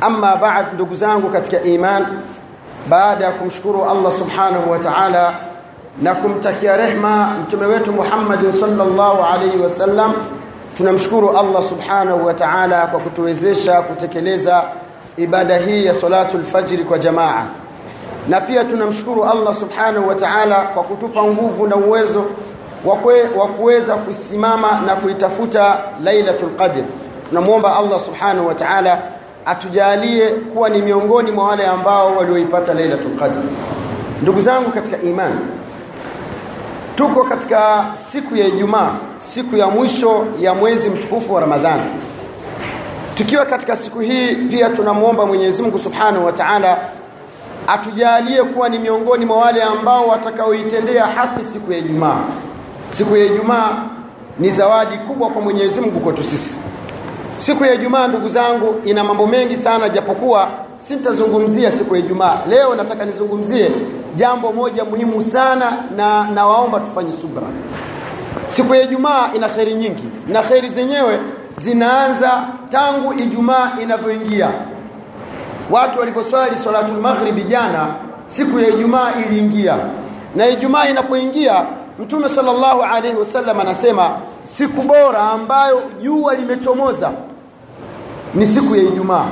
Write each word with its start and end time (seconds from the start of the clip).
Amma 0.00 0.36
baad 0.36 0.66
ndugu 0.74 0.94
zangu 0.94 1.28
katika 1.30 1.62
iman 1.62 2.06
baada 2.88 3.24
ya 3.24 3.30
kumshukuru 3.30 3.84
Allah 3.84 4.12
subhanahu 4.12 4.70
wa 4.70 4.78
ta'ala 4.78 5.34
na 6.02 6.14
kumtakia 6.14 6.76
rehma 6.76 7.30
mtume 7.42 7.66
wetu 7.66 7.92
Muhammad 7.92 8.50
sallallahu 8.60 9.22
alaihi 9.24 9.58
wasallam 9.58 10.12
tunamshukuru 10.76 11.38
Allah 11.38 11.62
subhanahu 11.62 12.26
wa 12.26 12.34
ta'ala 12.34 12.86
kwa 12.86 13.00
kutuwezesha 13.00 13.82
kutekeleza 13.82 14.62
ibada 15.16 15.56
hii 15.56 15.84
ya 15.86 15.94
salatul 15.94 16.44
fajr 16.44 16.84
kwa 16.84 16.98
jamaa. 16.98 17.44
Na 18.28 18.40
pia 18.40 18.64
tunamshukuru 18.64 19.24
Allah 19.24 19.54
subhanahu 19.54 20.08
wa 20.08 20.14
ta'ala 20.14 20.56
kwa 20.62 20.82
kutupa 20.82 21.22
nguvu 21.22 21.66
na 21.66 21.76
uwezo 21.76 22.24
wa 23.36 23.46
kuweza 23.48 23.94
kusimama 23.94 24.80
na 24.86 24.96
kuitafuta 24.96 25.78
lailatul 26.04 26.50
qadr. 26.56 26.82
Tunamuomba 27.28 27.76
Allah 27.76 28.00
subhanahu 28.00 28.46
wa 28.46 28.54
ta'ala 28.54 28.98
atujalie 29.46 30.28
kuwa 30.28 30.68
ni 30.68 30.82
miongoni 30.82 31.30
mwa 31.30 31.44
wale 31.48 31.66
ambao 31.66 32.16
walioipata 32.16 32.74
Lailatul 32.74 33.16
Qadr. 33.18 33.42
Ndugu 34.22 34.40
zangu 34.40 34.70
katika 34.70 35.02
imani, 35.02 35.38
tuko 36.96 37.24
katika 37.24 37.84
siku 38.10 38.36
ya 38.36 38.46
Ijumaa, 38.46 38.90
siku 39.18 39.56
ya 39.56 39.66
mwisho 39.66 40.24
ya 40.40 40.54
mwezi 40.54 40.90
mtukufu 40.90 41.34
wa 41.34 41.40
Ramadhani. 41.40 41.82
Tukiwa 43.14 43.44
katika 43.44 43.76
siku 43.76 44.00
hii 44.00 44.34
pia 44.34 44.68
tunamwomba 44.68 45.26
Mwenyezi 45.26 45.62
Mungu 45.62 45.78
Subhanahu 45.78 46.24
wa 46.26 46.32
Ta'ala 46.32 46.78
atujalie 47.66 48.42
kuwa 48.42 48.68
ni 48.68 48.78
miongoni 48.78 49.24
mwa 49.24 49.36
wale 49.38 49.62
ambao 49.62 50.06
watakaoitendea 50.08 51.06
haki 51.06 51.44
siku 51.44 51.72
ya 51.72 51.78
Ijumaa. 51.78 52.20
Siku 52.92 53.16
ya 53.16 53.24
Ijumaa 53.24 53.82
ni 54.38 54.50
zawadi 54.50 54.96
kubwa 54.96 55.30
kwa 55.30 55.42
Mwenyezi 55.42 55.80
Mungu 55.80 56.00
kwetu 56.00 56.24
sisi. 56.24 56.60
Siku 57.36 57.64
ya 57.64 57.74
Ijumaa 57.74 58.08
ndugu 58.08 58.28
zangu 58.28 58.74
ina 58.84 59.04
mambo 59.04 59.26
mengi 59.26 59.56
sana 59.56 59.88
japokuwa 59.88 60.48
sitazungumzia 60.88 61.72
siku 61.72 61.94
ya 61.96 62.00
Ijumaa. 62.00 62.38
Leo 62.48 62.74
nataka 62.74 63.04
nizungumzie 63.04 63.70
jambo 64.16 64.52
moja 64.52 64.84
muhimu 64.84 65.22
sana 65.22 65.72
na 65.96 66.24
nawaomba 66.30 66.80
tufanye 66.80 67.12
subra. 67.12 67.42
Siku 68.50 68.74
ya 68.74 68.82
Ijumaa 68.82 69.30
ina 69.34 69.48
kheri 69.48 69.74
nyingi 69.74 70.02
na 70.28 70.42
kheri 70.42 70.68
zenyewe 70.68 71.18
zinaanza 71.56 72.42
tangu 72.70 73.12
Ijumaa 73.12 73.72
inavyoingia. 73.82 74.48
Watu 75.70 75.98
walivyoswali 76.00 76.56
salatul 76.58 76.96
maghribi 77.00 77.42
jana, 77.42 77.86
siku 78.26 78.58
ya 78.60 78.68
Ijumaa 78.68 79.12
iliingia. 79.26 79.76
Na 80.36 80.48
Ijumaa 80.48 80.86
inapoingia, 80.88 81.66
Mtume 81.98 82.28
sallallahu 82.28 82.82
alaihi 82.82 83.16
wasallam 83.16 83.60
anasema 83.60 84.10
siku 84.56 84.82
bora 84.82 85.18
ambayo 85.20 85.82
jua 86.02 86.34
limechomoza 86.34 87.10
ni 88.36 88.46
siku 88.46 88.76
ya 88.76 88.82
Ijumaa. 88.82 89.24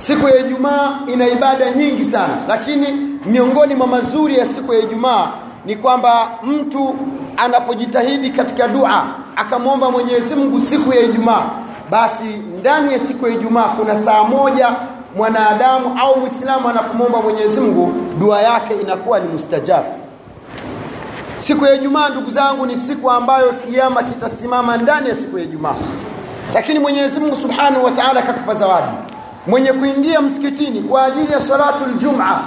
Siku 0.00 0.28
ya 0.28 0.38
Ijumaa 0.38 0.98
ina 1.12 1.28
ibada 1.28 1.70
nyingi 1.70 2.04
sana, 2.04 2.36
lakini 2.48 2.86
miongoni 3.26 3.74
mwa 3.74 3.86
mazuri 3.86 4.38
ya 4.38 4.46
siku 4.46 4.74
ya 4.74 4.80
Ijumaa 4.80 5.30
ni 5.66 5.76
kwamba 5.76 6.28
mtu 6.42 6.96
anapojitahidi 7.36 8.30
katika 8.30 8.68
dua 8.68 9.04
akamwomba 9.36 9.90
Mwenyezi 9.90 10.34
Mungu 10.34 10.60
siku 10.70 10.92
ya 10.92 11.00
Ijumaa, 11.00 11.42
basi 11.90 12.24
ndani 12.60 12.92
ya 12.92 12.98
siku 12.98 13.26
ya 13.26 13.34
Ijumaa 13.34 13.64
kuna 13.68 13.96
saa 13.96 14.24
moja 14.24 14.70
mwanadamu 15.16 15.98
au 16.00 16.20
Muislamu 16.20 16.68
anapomwomba 16.68 17.22
Mwenyezi 17.22 17.60
Mungu 17.60 17.92
dua 18.18 18.42
yake 18.42 18.74
inakuwa 18.74 19.20
ni 19.20 19.28
mustajabu. 19.28 19.88
Siku 21.38 21.64
ya 21.64 21.74
Ijumaa 21.74 22.08
ndugu 22.08 22.30
zangu 22.30 22.66
ni 22.66 22.76
siku 22.76 23.10
ambayo 23.10 23.52
kiama 23.52 24.02
kitasimama 24.02 24.76
ndani 24.76 25.08
ya 25.08 25.14
siku 25.14 25.38
ya 25.38 25.44
Ijumaa. 25.44 25.74
Lakini 26.54 26.78
Mwenyezi 26.78 27.20
Mungu 27.20 27.36
Subhanahu 27.36 27.84
wa 27.84 27.90
Ta'ala 27.90 28.20
akatupa 28.20 28.54
zawadi. 28.54 28.92
Mwenye 29.46 29.72
kuingia 29.72 30.20
msikitini 30.20 30.80
kwa 30.80 31.04
ajili 31.04 31.32
ya 31.32 31.40
salatu 31.40 31.84
Jum'a 31.98 32.40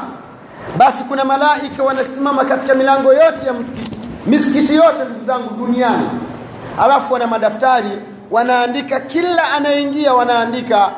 basi 0.78 1.04
kuna 1.04 1.26
malaika 1.26 1.84
wanasimama 1.84 2.46
katika 2.46 2.76
milango 2.76 3.14
yote 3.14 3.46
ya 3.48 3.54
msikiti. 3.54 3.98
Misikiti 4.28 4.76
yote 4.76 5.04
ndugu 5.06 5.24
zangu 5.26 5.50
duniani. 5.66 6.10
Alafu 6.84 7.14
wana 7.14 7.28
madaftari 7.28 7.90
wanaandika 8.32 9.00
kila 9.00 9.52
anayeingia 9.52 10.14
wanaandika 10.14 10.90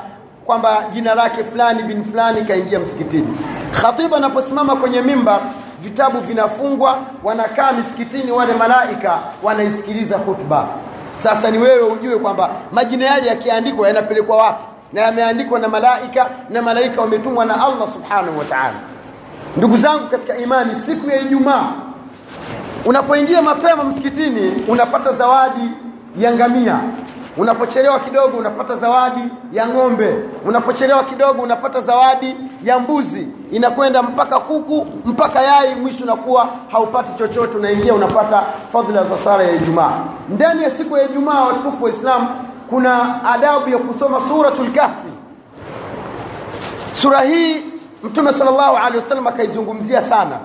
kwamba 0.46 0.84
jina 0.94 1.16
lake 1.16 1.44
fulani 1.44 1.84
bin 1.84 2.04
fulani 2.06 2.42
kaingia 2.42 2.80
msikitini. 2.80 3.38
Khatibu 3.82 4.16
anaposimama 4.16 4.76
kwenye 4.76 5.02
mimba 5.02 5.40
vitabu 5.82 6.20
vinafungwa 6.20 6.98
wanakaa 7.24 7.72
misikitini 7.72 8.32
wale 8.32 8.54
malaika 8.54 9.20
wanaisikiliza 9.44 10.18
khutba 10.18 10.68
sasa 11.22 11.52
ni 11.52 11.58
wewe 11.58 11.82
ujue 11.82 12.18
kwamba 12.18 12.50
majina 12.72 13.06
yale 13.06 13.28
yakiandikwa 13.28 13.88
yanapelekwa 13.88 14.38
wapi? 14.38 14.64
Na 14.94 15.02
yameandikwa 15.02 15.60
na 15.60 15.68
malaika 15.68 16.30
na 16.50 16.62
malaika 16.62 17.02
wametumwa 17.02 17.46
na 17.46 17.54
Allah 17.66 17.94
subhanahu 17.94 18.40
wa 18.40 18.46
ta'ala. 18.46 18.74
Ndugu 19.58 19.78
zangu 19.78 20.08
katika 20.08 20.38
imani 20.38 20.76
siku 20.76 21.10
ya 21.10 21.20
Ijumaa 21.20 21.72
unapoingia 22.86 23.42
mapema 23.42 23.84
msikitini 23.84 24.54
unapata 24.68 25.14
zawadi 25.14 25.72
ya 26.18 26.32
ngamia 26.34 26.80
unapochelewa 27.38 28.00
kidogo 28.00 28.38
unapata 28.38 28.76
zawadi 28.76 29.22
ya 29.54 29.68
ng'ombe. 29.68 30.16
Unapochelewa 30.46 31.04
kidogo 31.04 31.42
unapata 31.42 31.82
zawadi 31.82 32.36
ya 32.64 32.80
mbuzi. 32.80 33.28
Inakwenda 33.52 34.04
mpaka 34.04 34.40
kuku 34.40 34.88
mpaka 35.06 35.42
yai 35.42 35.76
mwisho 35.76 36.04
unakuwa 36.04 36.50
haupati 36.72 37.14
chochote 37.18 37.58
unaingia 37.58 37.94
unapata 37.94 38.44
fadhila 38.74 39.04
za 39.04 39.18
sara 39.18 39.44
ya 39.44 39.52
Ijumaa. 39.56 39.92
Ndani 40.30 40.64
ya 40.64 40.70
siku 40.70 40.98
ya 40.98 41.04
Ijumaa 41.10 41.42
watukufu 41.46 41.84
wa 41.84 41.90
Islam 41.90 42.28
kuna 42.70 43.24
adabu 43.26 43.70
ya 43.70 43.78
kusoma 43.78 44.22
suratul 44.30 44.72
kahfi. 44.72 45.12
Sura 46.94 47.22
hii 47.22 47.64
mtume 48.04 48.34
sallallahu 48.34 48.78
alaihi 48.78 48.98
wasallam 48.98 49.28
akaizungumzia 49.28 50.02
sana 50.02 50.38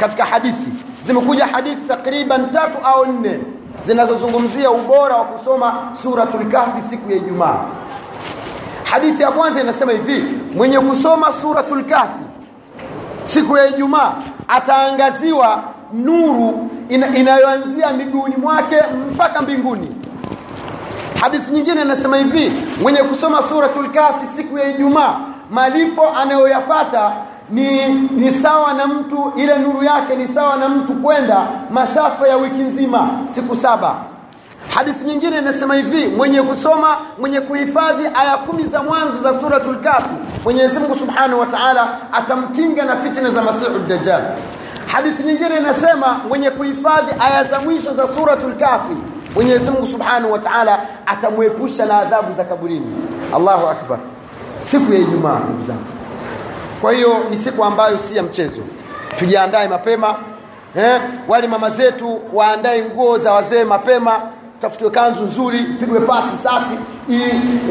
katika 0.00 0.24
hadithi. 0.24 0.70
Zimekuja 1.04 1.46
hadithi 1.46 1.82
takriban 1.88 2.50
tatu 2.52 2.78
au 2.84 3.06
nne 3.06 3.40
zinazozungumzia 3.84 4.70
ubora 4.70 5.16
wa 5.16 5.24
kusoma 5.24 5.92
suratul 6.02 6.50
kahfi 6.50 6.82
siku 6.90 7.10
ya 7.10 7.16
Ijumaa. 7.16 7.56
Hadithi 8.84 9.22
ya 9.22 9.30
kwanza 9.30 9.60
inasema 9.60 9.92
hivi, 9.92 10.24
mwenye 10.54 10.78
kusoma 10.80 11.32
suratul 11.42 11.84
kahfi 11.84 12.22
siku 13.24 13.56
ya 13.56 13.66
Ijumaa 13.68 14.12
ataangaziwa 14.48 15.62
nuru 15.92 16.70
ina, 16.88 17.16
inayoanzia 17.16 17.92
miguuni 17.92 18.36
mwake 18.36 18.76
mpaka 19.12 19.42
mbinguni. 19.42 19.88
Hadithi 21.20 21.50
nyingine 21.50 21.82
inasema 21.82 22.16
hivi, 22.16 22.52
mwenye 22.82 22.98
kusoma 22.98 23.42
suratul 23.48 23.90
kahfi 23.90 24.26
siku 24.36 24.58
ya 24.58 24.68
Ijumaa 24.70 25.16
malipo 25.50 26.08
anayoyapata 26.10 27.12
ni, 27.50 27.86
ni 27.94 28.30
sawa 28.30 28.72
na 28.74 28.86
mtu 28.86 29.32
ile 29.36 29.58
nuru 29.58 29.84
yake 29.84 30.16
ni 30.16 30.28
sawa 30.28 30.56
na 30.56 30.68
mtu 30.68 30.92
kwenda 30.94 31.46
masafa 31.70 32.28
ya 32.28 32.36
wiki 32.36 32.58
nzima 32.62 33.10
siku 33.28 33.56
saba. 33.56 33.94
Hadithi 34.74 35.04
nyingine 35.04 35.38
inasema 35.38 35.74
hivi 35.74 36.06
mwenye 36.06 36.42
kusoma 36.42 36.96
mwenye 37.20 37.40
kuhifadhi 37.40 38.04
aya 38.14 38.36
kumi 38.36 38.62
za 38.62 38.82
mwanzo 38.82 39.22
za 39.22 39.40
suratul 39.40 39.76
kafi 39.76 40.08
Mwenyezi 40.44 40.78
Mungu 40.78 40.96
Subhanahu 40.96 41.40
wa 41.40 41.46
Ta'ala 41.46 41.88
atamkinga 42.12 42.84
na 42.84 42.96
fitna 42.96 43.30
za 43.30 43.42
Masihu 43.42 43.78
Dajjal. 43.88 44.22
Hadithi 44.86 45.22
nyingine 45.22 45.56
inasema 45.56 46.20
mwenye 46.28 46.50
kuhifadhi 46.50 47.12
aya 47.20 47.44
za 47.44 47.60
mwisho 47.60 47.94
za 47.94 48.08
suratul 48.08 48.52
kafi 48.54 48.96
Mwenyezi 49.34 49.70
Mungu 49.70 49.86
Subhanahu 49.86 50.32
wa 50.32 50.38
Ta'ala 50.38 50.78
atamwepusha 51.06 51.86
na 51.86 51.98
adhabu 51.98 52.32
za 52.32 52.44
kaburini. 52.44 52.86
Allahu 53.36 53.66
akbar. 53.66 53.98
Siku 54.58 54.92
ya 54.92 54.98
Ijumaa 54.98 55.38
ndugu 55.38 55.64
zangu 55.66 55.95
kwa 56.80 56.92
hiyo 56.92 57.16
ni 57.30 57.38
siku 57.38 57.64
ambayo 57.64 57.98
si 57.98 58.16
ya 58.16 58.22
mchezo. 58.22 58.60
Tujiandae 59.18 59.68
mapema. 59.68 60.16
Eh, 60.76 61.00
wale 61.28 61.46
mama 61.46 61.70
zetu 61.70 62.20
waandae 62.32 62.82
nguo 62.84 63.18
za 63.18 63.32
wazee 63.32 63.64
mapema, 63.64 64.20
tafutiwe 64.60 64.90
kanzu 64.90 65.22
nzuri, 65.22 65.64
pigwe 65.64 66.00
pasi 66.00 66.36
safi, 66.42 66.74
i, 67.10 67.20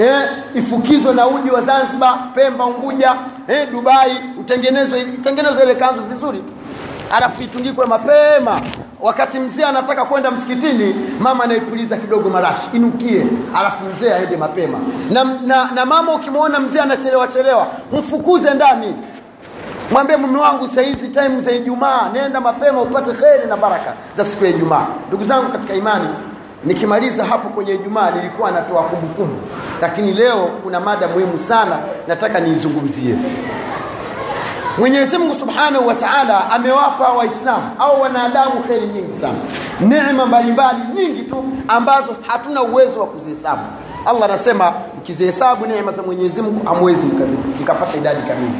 eh, 0.01 0.29
ifukizwe 0.55 1.13
na 1.13 1.27
udi 1.27 1.51
wa 1.51 1.61
Zanzibar, 1.61 2.19
Pemba, 2.35 2.65
Unguja, 2.65 3.15
eh, 3.47 3.67
Dubai, 3.71 4.11
utengenezwe 4.39 5.01
itengenezwe 5.01 5.63
ile 5.63 5.75
kanzu 5.75 6.01
vizuri. 6.03 6.43
Alafu 7.11 7.43
itundikwe 7.43 7.85
mapema 7.85 8.61
wakati 9.01 9.39
mzee 9.39 9.63
anataka 9.63 10.05
kwenda 10.05 10.31
msikitini 10.31 10.95
mama 11.19 11.43
anaipuliza 11.43 11.97
kidogo 11.97 12.29
marashi 12.29 12.69
inukie 12.73 13.25
alafu 13.55 13.83
mzee 13.85 14.13
aende 14.13 14.37
mapema. 14.37 14.77
Na, 15.11 15.23
na, 15.23 15.71
na 15.71 15.85
mama 15.85 16.13
ukimwona 16.15 16.59
mzee 16.59 16.79
anachelewa 16.79 17.27
chelewa 17.27 17.67
mfukuze 17.93 18.53
ndani. 18.53 18.95
Mwambie 19.91 20.17
mume 20.17 20.39
wangu 20.39 20.67
sahizi 20.67 21.07
time 21.07 21.41
za 21.41 21.51
ijumaa 21.51 22.09
nenda 22.13 22.41
mapema 22.41 22.81
upate 22.81 23.11
kheri 23.11 23.47
na 23.49 23.57
baraka 23.57 23.93
za 24.17 24.25
siku 24.25 24.43
ya 24.45 24.49
ijumaa. 24.49 24.85
Ndugu 25.07 25.23
zangu 25.23 25.51
katika 25.51 25.73
imani 25.73 26.07
nikimaliza 26.63 27.25
hapo 27.25 27.49
kwenye 27.49 27.73
ijumaa 27.73 28.11
nilikuwa 28.11 28.51
natoa 28.51 28.83
kumbukumbu. 28.83 29.35
Lakini 29.81 30.13
leo 30.13 30.49
kuna 30.63 30.79
mada 30.79 31.07
muhimu 31.07 31.39
sana 31.39 31.77
nataka 32.07 32.39
niizungumzie 32.39 33.15
mwenyezi 34.77 35.17
mungu 35.17 35.35
subhanahu 35.35 35.87
wa 35.87 35.95
taala 35.95 36.51
amewapa 36.51 37.09
waislamu 37.09 37.63
au 37.79 38.01
wanadamu 38.01 38.51
kheri 38.67 38.87
nyingi 38.87 39.19
sana. 39.19 39.37
Neema 39.79 40.25
mbalimbali 40.25 40.79
nyingi 40.95 41.21
tu 41.21 41.43
ambazo 41.67 42.15
hatuna 42.27 42.63
uwezo 42.63 42.99
wa 42.99 43.07
kuzihesabu. 43.07 43.61
Allah 44.05 44.23
anasema 44.23 44.73
mkizihesabu 44.97 45.65
neema 45.67 45.91
za 45.91 46.01
mwenyezi 46.03 46.41
mungu 46.41 46.65
hamwezi 46.65 47.05
mkapata 47.61 47.97
idadi 47.97 48.21
kamili. 48.21 48.55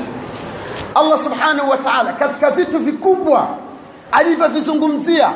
Allah 0.95 1.23
subhanahu 1.23 1.69
wa 1.69 1.77
taala 1.77 2.13
katika 2.13 2.51
vitu 2.51 2.79
vikubwa 2.79 3.47
alivyovizungumzia 4.11 5.29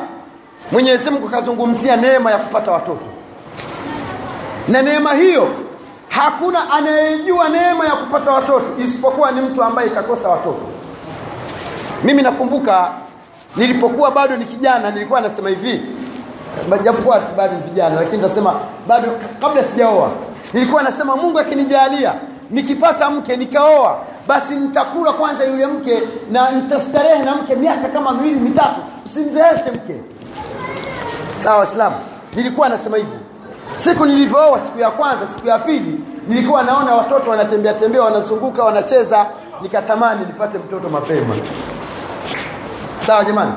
mwenyezi 0.72 1.10
mungu 1.10 1.28
akazungumzia 1.28 1.96
neema 1.96 2.30
ya 2.30 2.38
kupata 2.38 2.70
watoto. 2.72 3.04
Na 4.68 4.82
neema 4.82 5.14
hiyo 5.14 5.48
hakuna 6.08 6.70
anayejua 6.70 7.48
neema 7.48 7.84
ya 7.84 7.90
kupata 7.92 8.30
watoto 8.30 8.66
isipokuwa 8.78 9.30
ni 9.30 9.40
mtu 9.40 9.62
ambaye 9.64 9.88
kakosa 9.88 10.28
watoto 10.28 10.60
mimi 12.04 12.22
nakumbuka 12.22 12.90
nilipokuwa 13.56 14.10
bado 14.10 14.36
ni 14.36 14.44
kijana 14.44 14.90
nilikuwa 14.90 15.20
nasema 15.20 15.48
hivi 15.48 15.82
japokuwa 16.84 17.20
bado 17.36 17.54
ni 17.54 17.62
vijana 17.62 17.94
lakini 18.00 18.22
nasema 18.22 18.54
bado 18.88 19.08
kabla 19.40 19.62
sijaoa 19.64 20.10
nilikuwa 20.52 20.82
nasema 20.82 21.16
mungu 21.16 21.38
akinijalia 21.38 22.14
nikipata 22.50 23.10
mke 23.10 23.36
nikaoa 23.36 23.98
basi 24.26 24.54
nitakula 24.54 25.12
kwanza 25.12 25.44
yule 25.44 25.66
mke 25.66 26.02
na 26.30 26.50
nitastarehe 26.50 27.24
na 27.24 27.34
mke 27.36 27.54
miaka 27.54 27.88
kama 27.88 28.12
miwili 28.12 28.40
mitatu 28.40 28.80
usimzeeshe 29.06 29.70
mke. 29.74 30.00
Sawa 31.38 31.58
waislamu 31.58 31.96
nilikuwa 32.36 32.68
nasema 32.68 32.96
hivyo 32.96 33.14
siku 33.76 34.06
nilivyooa 34.06 34.60
siku 34.66 34.78
ya 34.78 34.90
kwanza 34.90 35.26
siku 35.34 35.48
ya 35.48 35.58
pili 35.58 36.00
nilikuwa 36.28 36.62
naona 36.62 36.94
watoto 36.94 37.30
wanatembea 37.30 37.74
tembea 37.74 38.02
wanazunguka 38.02 38.64
wanacheza 38.64 39.26
nikatamani 39.62 40.20
nipate 40.26 40.58
mtoto 40.58 40.88
mapema 40.88 41.34
sawa 43.06 43.24
jamani. 43.24 43.52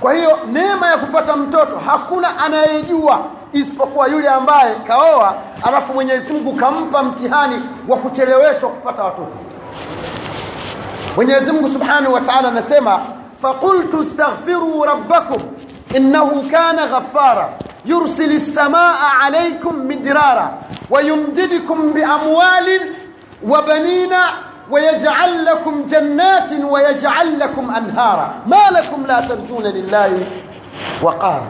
Kwa 0.00 0.14
hiyo 0.14 0.38
neema 0.52 0.88
ya 0.90 0.96
kupata 0.96 1.36
mtoto 1.36 1.80
hakuna 1.86 2.38
anayejua 2.38 3.18
isipokuwa 3.52 4.08
yule 4.08 4.28
ambaye 4.28 4.74
kaoa 4.74 5.34
alafu 5.62 5.92
mwenyezi 5.94 6.32
mungu 6.32 6.52
kampa 6.52 7.02
mtihani 7.02 7.62
wa 7.88 7.96
kucheleweshwa 7.96 8.68
kupata 8.70 9.04
watoto. 9.04 9.36
Mwenyezi 11.16 11.52
mungu 11.52 11.68
subhanahu 11.68 12.12
wa 12.14 12.20
taala 12.20 12.48
anasema 12.48 13.00
faqultu 13.42 14.04
staghfiruu 14.04 14.84
rabbakum 14.84 15.42
innahu 15.94 16.42
kana 16.50 16.86
ghafara 16.86 17.48
yursili 17.84 18.34
lsamaa 18.34 18.94
alaikum 19.22 19.76
midrara 19.76 20.50
wayumdidikum 20.90 21.92
biamwalin 21.92 22.80
wa 23.48 23.62
banina 23.62 24.28
ويجعل 24.71 25.45
لكم 25.45 25.85
جنات 25.85 26.49
ويجعل 26.63 27.39
لكم 27.39 27.75
أنهارا 27.75 28.33
ما 28.47 28.61
لكم 28.71 29.05
لا 29.05 29.21
ترجون 29.21 29.63
لله 29.63 30.25
وقارا 31.01 31.47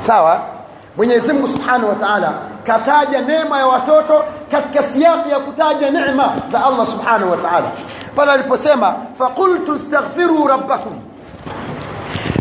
sawa 0.00 0.40
mwenyezi 0.96 1.32
mungu 1.32 1.48
subhanahu 1.48 1.88
wa 1.88 1.94
taala 1.94 2.32
kataja 2.64 3.20
neema 3.20 3.58
ya 3.58 3.66
watoto 3.66 4.24
katika 4.50 4.82
siaki 4.82 5.30
ya 5.30 5.38
kutaja 5.38 5.90
neema 5.90 6.32
za 6.46 6.66
allah 6.66 6.86
subhanahu 6.86 7.30
wa 7.30 7.36
taala 7.36 7.66
pale 8.16 8.32
aliposema 8.32 8.94
faqultu 9.18 9.78
staghfiruu 9.78 10.46
rabbakum 10.46 10.92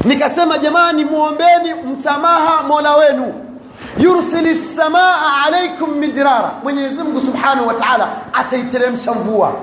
nikasema 0.06 0.58
jamani 0.58 1.06
muombeni 1.06 1.74
msamaha 1.74 2.64
mola 2.64 2.96
wenu 2.96 3.34
yursili 3.98 4.56
samaa 4.56 5.16
alaikum 5.46 5.90
midrara 5.92 6.52
mwenyezi 6.64 7.04
mungu 7.04 7.22
subhanahu 7.22 7.68
wa 7.68 7.74
taala 7.74 8.08
ataiteremsha 8.34 9.12
mvua 9.14 9.54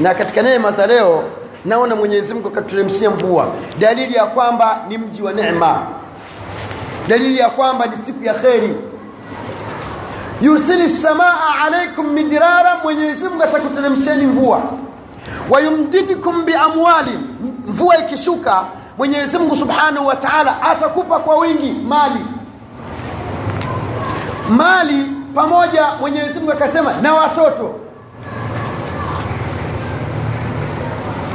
na 0.00 0.14
katika 0.14 0.42
neema 0.42 0.70
za 0.72 0.86
leo 0.86 1.24
naona 1.64 1.96
mwenyezi 1.96 2.34
mungu 2.34 2.48
akatuteremshia 2.48 3.10
mvua. 3.10 3.46
Dalili 3.78 4.14
ya 4.14 4.26
kwamba 4.26 4.78
ni 4.88 4.98
mji 4.98 5.22
wa 5.22 5.32
neema. 5.32 5.82
Dalili 7.08 7.38
ya 7.38 7.48
kwamba 7.50 7.86
ni 7.86 7.92
siku 8.06 8.24
ya 8.24 8.34
kheri. 8.34 8.76
Yursili 10.40 10.88
samaa 10.88 11.34
alaikum 11.66 12.06
midrara 12.12 12.76
mwenyezi 12.82 13.24
mungu 13.28 13.42
atakuteremsheni 13.42 14.26
mvua. 14.26 14.62
Wayumdidikum 15.50 16.44
biamwali 16.44 17.18
mvua 17.66 17.96
ikishuka 17.98 18.64
mwenyezi 18.98 19.38
mungu 19.38 19.56
subhanahu 19.56 20.06
wa 20.06 20.16
taala 20.16 20.62
atakupa 20.62 21.18
kwa 21.18 21.36
wingi 21.36 21.72
mali. 21.88 22.24
Mali 24.50 25.06
pamoja 25.34 25.86
mwenyezi 26.00 26.34
mungu 26.38 26.52
akasema 26.52 26.92
na 26.92 27.14
watoto 27.14 27.74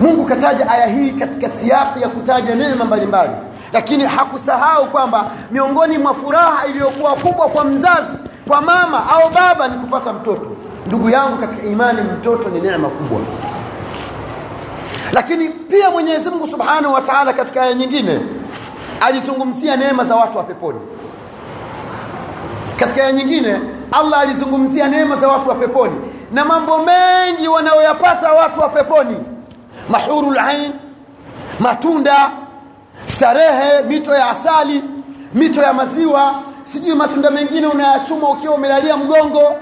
mungu 0.01 0.25
kataja 0.25 0.69
aya 0.69 0.87
hii 0.87 1.11
katika 1.11 1.49
siaki 1.49 2.01
ya 2.01 2.07
kutaja 2.09 2.55
neema 2.55 2.85
mbalimbali. 2.85 3.31
Lakini 3.73 4.03
hakusahau 4.03 4.85
kwamba 4.85 5.31
miongoni 5.51 5.97
mwa 5.97 6.13
furaha 6.13 6.67
iliyokuwa 6.67 7.15
kubwa 7.15 7.47
kwa 7.49 7.65
mzazi 7.65 8.11
kwa 8.47 8.61
mama 8.61 9.09
au 9.09 9.29
baba 9.29 9.67
ni 9.67 9.77
kupata 9.79 10.13
mtoto. 10.13 10.47
Ndugu 10.87 11.09
yangu 11.09 11.37
katika 11.37 11.63
imani 11.67 12.01
mtoto 12.01 12.49
ni 12.49 12.61
neema 12.61 12.87
kubwa. 12.89 13.19
Lakini 15.13 15.49
pia 15.49 15.91
mwenyezi 15.91 16.29
mungu 16.29 16.47
subhanahu 16.47 16.93
wa 16.93 17.01
taala 17.01 17.33
katika 17.33 17.61
aya 17.61 17.73
nyingine 17.73 18.19
alizungumzia 19.01 19.75
neema 19.77 20.05
za 20.05 20.15
watu 20.15 20.37
wa 20.37 20.43
peponi. 20.43 20.79
Katika 22.79 23.01
aya 23.03 23.11
nyingine 23.11 23.59
allah 23.91 24.19
alizungumzia 24.19 24.87
neema 24.87 25.15
za 25.15 25.27
watu 25.27 25.49
wa 25.49 25.55
peponi. 25.55 25.95
Na 26.31 26.45
mambo 26.45 26.77
mengi 26.77 27.47
wanayoyapata 27.47 28.31
watu 28.33 28.59
wa 28.59 28.69
peponi 28.69 29.17
mahurul 29.91 30.37
ain 30.39 30.71
matunda 31.59 32.31
starehe 33.15 33.81
mito 33.87 34.13
ya 34.13 34.29
asali 34.29 34.83
mito 35.33 35.61
ya 35.61 35.73
maziwa. 35.73 36.35
Sijui 36.63 36.95
matunda 36.95 37.31
mengine 37.31 37.67
unayachuma 37.67 38.29
ukiwa 38.29 38.55
umelalia 38.55 38.97
mgongo 38.97 39.55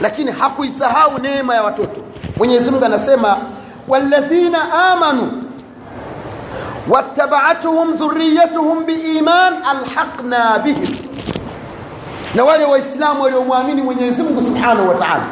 lakini 0.00 0.30
hakuisahau 0.32 1.18
neema 1.18 1.54
ya 1.54 1.62
watoto. 1.62 2.00
Mwenyezi 2.36 2.70
mungu 2.70 2.84
anasema 2.84 3.36
walladhina 3.88 4.58
amanu 4.92 5.42
wattabaatuhum 6.88 7.92
dhuriyatuhum 7.96 8.84
biiman 8.86 9.54
alhaqna 9.70 10.58
bihim. 10.58 10.96
Na 12.34 12.44
wale 12.44 12.64
waislamu 12.64 13.22
waliomwamini 13.22 13.82
mwenyezi 13.82 14.22
mungu 14.22 14.40
subhanahu 14.40 14.88
wa 14.88 14.94
taala 14.94 15.24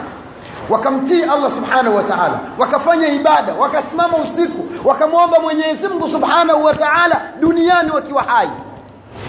wakamtii 0.71 1.23
allah 1.23 1.51
subhanahu 1.51 1.97
wa 1.97 2.03
taala. 2.03 2.41
Wakafanya 2.59 3.09
ibada. 3.09 3.53
Wakasimama 3.55 4.17
usiku. 4.17 4.89
Wakamwomba 4.89 5.41
mwenyezi 5.41 5.89
mungu 5.89 6.09
subhanahu 6.09 6.65
wa 6.65 6.75
taala 6.75 7.21
duniani 7.41 7.91
wakiwa 7.91 8.23
hai. 8.23 8.49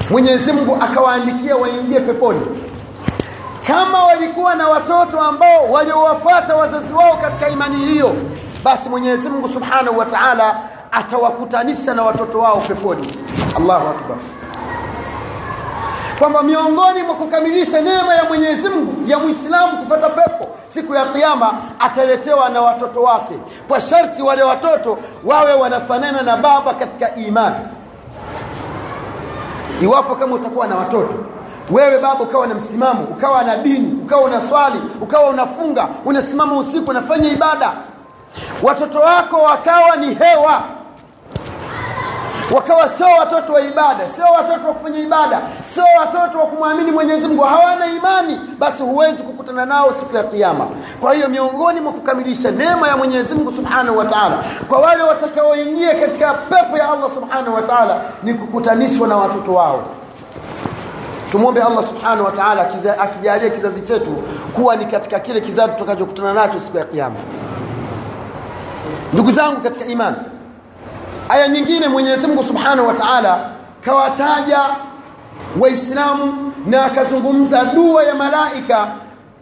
Mwenyezi 0.10 0.52
mungu 0.52 0.78
akawaandikia 0.82 1.56
waingie 1.56 2.00
peponi. 2.00 2.42
Kama 3.68 4.04
walikuwa 4.04 4.56
na 4.56 4.68
watoto 4.68 5.22
ambao 5.22 5.72
waliowafata 5.72 6.56
wazazi 6.56 6.94
wao 6.94 7.18
katika 7.22 7.50
imani 7.50 7.76
hiyo 7.86 8.16
basi 8.64 8.90
mwenyezi 8.90 9.30
mungu 9.30 9.50
subhanahu 9.50 9.98
wa 9.98 10.06
taala 10.06 10.60
atawakutanisha 10.92 11.94
na 11.94 12.04
watoto 12.04 12.40
wao 12.40 12.58
peponi. 12.58 13.08
Allahu 13.58 13.88
akbar 13.88 14.18
kwamba 16.20 16.44
miongoni 16.44 17.04
mwa 17.04 17.16
kukamilisha 17.16 17.82
neema 17.82 18.16
ya 18.16 18.24
mwenyezi 18.24 18.70
mungu 18.70 19.10
ya 19.10 19.20
mwislamu 19.20 19.78
kupata 19.78 20.10
pepo 20.10 20.48
siku 20.68 20.96
ya 20.96 21.06
kiama 21.06 21.54
ataletewa 21.80 22.50
na 22.50 22.62
watoto 22.62 23.02
wake. 23.02 23.34
Kwa 23.68 23.82
sharti 23.82 24.22
wale 24.22 24.44
watoto 24.44 24.98
wawe 25.26 25.54
wanafanana 25.54 26.22
na 26.22 26.38
baba 26.38 26.74
katika 26.74 27.16
imani. 27.16 27.56
Iwapo 29.82 30.16
kama 30.16 30.36
utakuwa 30.36 30.68
na 30.68 30.76
watoto 30.76 31.14
wewe 31.72 31.98
baba 32.00 32.20
ukawa 32.24 32.48
na 32.48 32.56
msimamo 32.56 33.04
ukawa 33.04 33.44
na 33.44 33.56
dini 33.58 34.00
ukawa 34.04 34.22
una 34.22 34.42
swali 34.42 34.82
ukawa 35.02 35.30
unafunga 35.30 35.88
unasimama 36.06 36.58
usiku 36.58 36.90
unafanya 36.90 37.30
ibada 37.32 37.72
watoto 38.64 39.00
wako 39.00 39.38
wakawa 39.42 39.96
ni 39.96 40.16
hewa 40.16 40.62
wakawa 42.56 42.90
sio 42.90 43.08
watoto 43.20 43.54
wa 43.54 43.62
ibada 43.62 44.00
sio 44.16 44.26
watoto 44.26 44.68
wa 44.68 44.74
kufanya 44.74 45.00
ibada 45.00 45.42
sio 45.74 45.84
watoto 46.00 46.40
wa 46.40 46.46
kumwamini 46.46 46.92
mwenyezi 46.92 47.28
mungu. 47.28 47.44
Hawana 47.44 47.86
imani 47.88 48.40
basi 48.60 48.84
huwezi 48.84 49.24
kukutana 49.24 49.66
nao 49.66 49.94
siku 49.94 50.16
ya 50.16 50.24
kiama 50.24 50.68
kwa 51.02 51.14
hiyo 51.14 51.30
miongoni 51.30 51.80
mwa 51.80 51.92
kukamilisha 51.92 52.52
neema 52.52 52.88
ya 52.88 52.98
mwenyezi 52.98 53.36
mungu 53.36 53.52
subhanahu 53.52 53.98
wa 53.98 54.06
taala 54.06 54.38
kwa 54.70 54.80
wale 54.80 55.04
watakaoingia 55.04 55.96
katika 55.96 56.34
pepo 56.34 56.78
ya 56.78 56.92
allah 56.92 57.10
subhanahu 57.10 57.54
wa 57.56 57.62
taala 57.62 58.02
ni 58.24 58.34
kukutanishwa 58.34 59.08
na 59.08 59.18
watoto 59.18 59.54
wao. 59.54 59.84
Tumwombe 61.32 61.62
allah 61.62 61.84
subhanahu 61.84 62.26
wa 62.26 62.32
taala 62.32 62.70
akijalie 63.00 63.50
kizazi 63.50 63.82
chetu 63.82 64.12
kuwa 64.56 64.76
ni 64.76 64.86
katika 64.86 65.20
kile 65.20 65.42
kizazi 65.42 65.72
tutakachokutana 65.74 66.34
nacho 66.34 66.60
siku 66.60 66.78
ya 66.78 66.86
kiama 66.86 67.16
ndugu 69.14 69.32
zangu 69.32 69.62
katika 69.62 69.86
imani 69.86 70.16
aya 71.30 71.48
nyingine 71.48 71.88
mwenyezi 71.88 72.28
mungu 72.28 72.44
subhanahu 72.44 72.88
wa 72.88 72.94
taala 72.94 73.40
kawataja 73.86 74.60
waislamu 75.60 76.54
na 76.66 76.86
akazungumza 76.86 77.64
dua 77.64 78.04
ya 78.04 78.16
malaika 78.16 78.88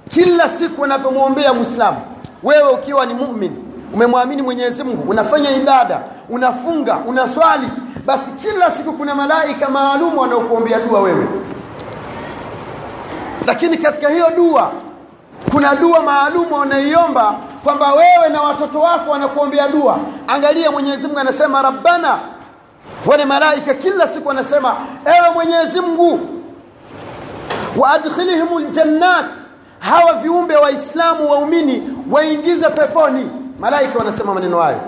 kila 0.09 0.49
siku 0.49 0.81
wanavyomwombea 0.81 1.53
mwislamu 1.53 1.97
wewe 2.43 2.69
ukiwa 2.71 3.05
ni 3.05 3.13
mumin 3.13 3.51
umemwamini 3.93 4.41
mwenyezi 4.41 4.83
mungu 4.83 5.09
unafanya 5.11 5.51
ibada 5.51 5.99
unafunga 6.29 6.97
unaswali 6.97 7.67
basi 8.05 8.31
kila 8.31 8.71
siku 8.71 8.93
kuna 8.93 9.15
malaika 9.15 9.69
maalum 9.69 10.17
wanaokuombea 10.17 10.79
dua 10.79 10.99
wewe. 10.99 11.27
Lakini 13.47 13.77
katika 13.77 14.09
hiyo 14.09 14.27
dua 14.35 14.71
kuna 15.51 15.75
dua 15.75 16.01
maalum 16.01 16.51
wanaiomba 16.51 17.35
kwamba 17.67 17.93
wewe 17.93 18.29
na 18.31 18.41
watoto 18.41 18.79
wako 18.79 19.11
wanakuombea 19.11 19.67
dua. 19.67 19.97
Angalia 20.27 20.71
mwenyezi 20.71 21.07
mungu 21.07 21.19
anasema 21.19 21.61
rabbana 21.61 22.19
wale 23.05 23.25
malaika 23.25 23.73
kila 23.73 24.07
siku 24.07 24.27
wanasema 24.27 24.75
ewe 25.05 25.29
mwenyezi 25.33 25.81
mungu 25.81 26.19
waadkhilhum 27.77 28.59
ljannat 28.63 29.25
hawa 29.79 30.13
viumbe 30.13 30.55
waislamu 30.55 31.31
waumini 31.31 31.97
waingize 32.11 32.69
peponi. 32.69 33.29
Malaika 33.59 33.97
wanasema 33.99 34.33
maneno 34.33 34.59
hayo. 34.59 34.79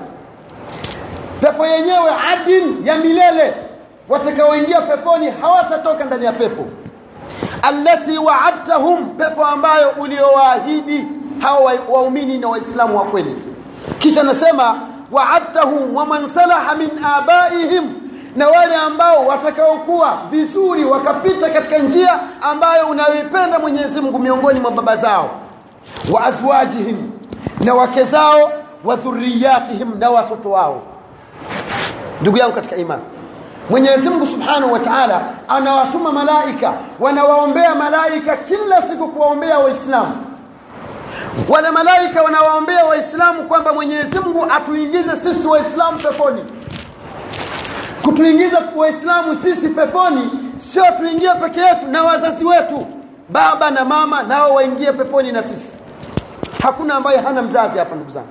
Pepo 1.41 1.65
yenyewe 1.65 2.11
adin 2.31 2.87
ya 2.87 2.95
milele 2.95 3.53
watakaoingia 4.09 4.81
peponi 4.81 5.31
hawatatoka 5.41 6.05
ndani 6.05 6.25
ya 6.25 6.31
pepo. 6.33 6.65
Allati 7.61 8.17
waadtahum 8.17 9.05
pepo 9.05 9.45
ambayo 9.45 9.89
uliowaahidi 9.89 11.07
hawa 11.41 11.73
waumini 11.89 12.37
na 12.37 12.47
waislamu 12.47 12.97
wa 12.97 13.03
kweli. 13.03 13.35
Kisha 13.99 14.23
nasema 14.23 14.79
waadtahum 15.11 15.95
waman 15.95 16.29
salaha 16.29 16.75
min 16.75 16.89
abaihim 17.17 17.83
na 18.35 18.47
wale 18.47 18.75
ambao 18.75 19.27
watakaokuwa 19.27 20.17
vizuri 20.31 20.85
wakapita 20.85 21.49
katika 21.49 21.77
njia 21.77 22.19
ambayo 22.41 22.87
unayoipenda 22.87 23.59
mwenyezi 23.59 24.01
mungu 24.01 24.19
miongoni 24.19 24.59
mwa 24.59 24.71
baba 24.71 24.97
zao. 24.97 25.29
Wa 26.11 26.25
azwajihim 26.25 27.11
na 27.65 27.73
wake 27.73 28.03
zao 28.03 28.51
wa 28.83 28.95
dhuriyatihim 28.95 29.99
na 29.99 30.09
watoto 30.09 30.51
wao. 30.51 30.81
Ndugu 32.21 32.37
yangu 32.37 32.55
katika 32.55 32.75
imani 32.75 33.01
mwenyezi 33.69 34.09
mungu 34.09 34.25
subhanahu 34.25 34.73
wa 34.73 34.79
taala 34.79 35.21
anawatuma 35.47 36.11
malaika 36.11 36.73
wanawaombea 36.99 37.75
malaika 37.75 38.37
kila 38.37 38.81
siku 38.81 39.07
kuwaombea 39.07 39.59
waislamu 39.59 40.11
wale 41.49 41.69
malaika 41.71 42.21
wanawaombea 42.23 42.85
waislamu 42.85 43.43
kwamba 43.43 43.73
mwenyezi 43.73 44.19
mungu 44.19 44.45
atuingize 44.51 45.11
sisi 45.23 45.47
waislamu 45.47 45.99
peponi. 45.99 46.43
Kutuingiza 48.03 48.61
waislamu 48.75 49.35
sisi 49.35 49.69
peponi 49.69 50.29
sio 50.73 50.83
tuingie 50.99 51.29
peke 51.41 51.59
yetu 51.59 51.87
na 51.91 52.03
wazazi 52.03 52.45
wetu. 52.45 52.87
Baba 53.29 53.71
na 53.71 53.85
mama 53.85 54.23
nao 54.23 54.53
waingie 54.53 54.91
peponi 54.91 55.31
na 55.31 55.43
sisi. 55.43 55.77
Hakuna 56.63 56.95
ambaye 56.95 57.17
hana 57.17 57.41
mzazi 57.41 57.77
hapa 57.79 57.95
ndugu 57.95 58.11
zangu. 58.11 58.27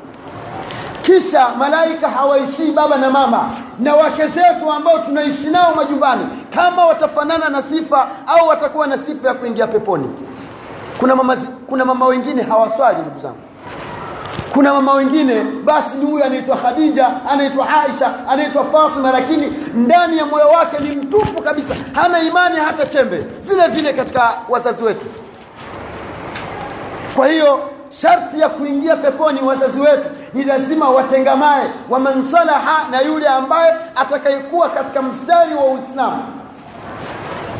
Kisha 1.02 1.48
malaika 1.58 2.08
hawaishii 2.08 2.70
baba 2.70 2.96
na 2.96 3.10
mama 3.10 3.50
na 3.78 3.94
wake 3.94 4.26
zetu 4.26 4.72
ambao 4.72 4.98
tunaishi 4.98 5.46
nao 5.46 5.74
majumbani. 5.74 6.26
Kama 6.54 6.86
watafanana 6.86 7.48
na 7.48 7.62
sifa 7.62 8.08
au 8.26 8.48
watakuwa 8.48 8.86
na 8.86 8.98
sifa 8.98 9.28
ya 9.28 9.34
kuingia 9.34 9.66
peponi 9.66 10.10
kuna 10.98 11.16
mama, 11.16 11.36
kuna 11.66 11.84
mama 11.84 12.06
wengine 12.06 12.42
hawaswali 12.42 12.98
ndugu 13.02 13.20
zangu. 13.20 13.36
Kuna 14.52 14.72
mama 14.74 14.92
wengine 14.92 15.44
basi 15.64 15.96
ni 15.96 16.06
huyu 16.06 16.24
anaitwa 16.24 16.56
khadija 16.56 17.08
anaitwa 17.30 17.68
aisha 17.82 18.12
anaitwa 18.28 18.64
fatima 18.64 19.10
lakini 19.12 19.46
ndani 19.74 20.18
ya 20.18 20.26
moyo 20.26 20.48
wake 20.48 20.76
ni 20.78 20.96
mtupu 20.96 21.42
kabisa. 21.42 21.74
Hana 21.92 22.20
imani 22.22 22.56
hata 22.56 22.86
chembe. 22.86 23.16
Vile 23.44 23.66
vile 23.68 23.92
katika 23.92 24.30
wazazi 24.48 24.82
wetu. 24.84 25.06
Kwa 27.16 27.28
hiyo 27.28 27.60
sharti 27.90 28.40
ya 28.40 28.48
kuingia 28.48 28.96
peponi 28.96 29.40
wazazi 29.42 29.80
wetu 29.80 30.08
ni 30.34 30.44
lazima 30.44 30.90
watengamae 30.90 31.70
wamansalaha 31.90 32.88
na 32.90 33.00
yule 33.00 33.28
ambaye 33.28 33.74
atakayekuwa 33.96 34.68
katika 34.68 35.02
mstari 35.02 35.54
wa 35.54 35.64
uislamu. 35.64 36.22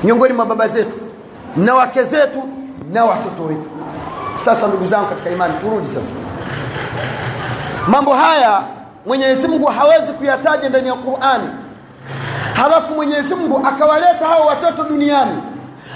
Miongoni 0.04 0.34
mwa 0.34 0.46
baba 0.46 0.68
zetu 0.68 0.96
na 1.56 1.74
wake 1.74 2.02
zetu 2.02 2.42
na 2.92 3.04
watoto 3.04 3.42
wetu. 3.42 3.70
Sasa 4.44 4.66
ndugu 4.68 4.86
zangu 4.86 5.08
katika 5.08 5.30
imani 5.30 5.54
turudi 5.60 5.88
sasa. 5.88 6.14
Mambo 7.88 8.14
haya 8.14 8.62
mwenyezi 9.06 9.48
mungu 9.48 9.66
hawezi 9.66 10.12
kuyataja 10.12 10.68
ndani 10.68 10.88
ya 10.88 10.94
qurani 10.94 11.48
halafu 12.54 12.94
mwenyezi 12.94 13.34
mungu 13.34 13.66
akawaleta 13.66 14.26
hao 14.26 14.46
watoto 14.46 14.82
duniani. 14.84 15.42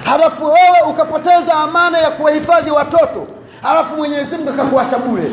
Halafu 0.04 0.44
wewe 0.44 0.90
ukapoteza 0.90 1.54
amana 1.54 1.98
ya 1.98 2.10
kuwahifadhi 2.10 2.70
watoto. 2.70 3.26
Halafu 3.62 3.96
mwenyezi 3.96 4.36
mungu 4.36 4.50
akakuacha 4.50 4.98
bure. 4.98 5.30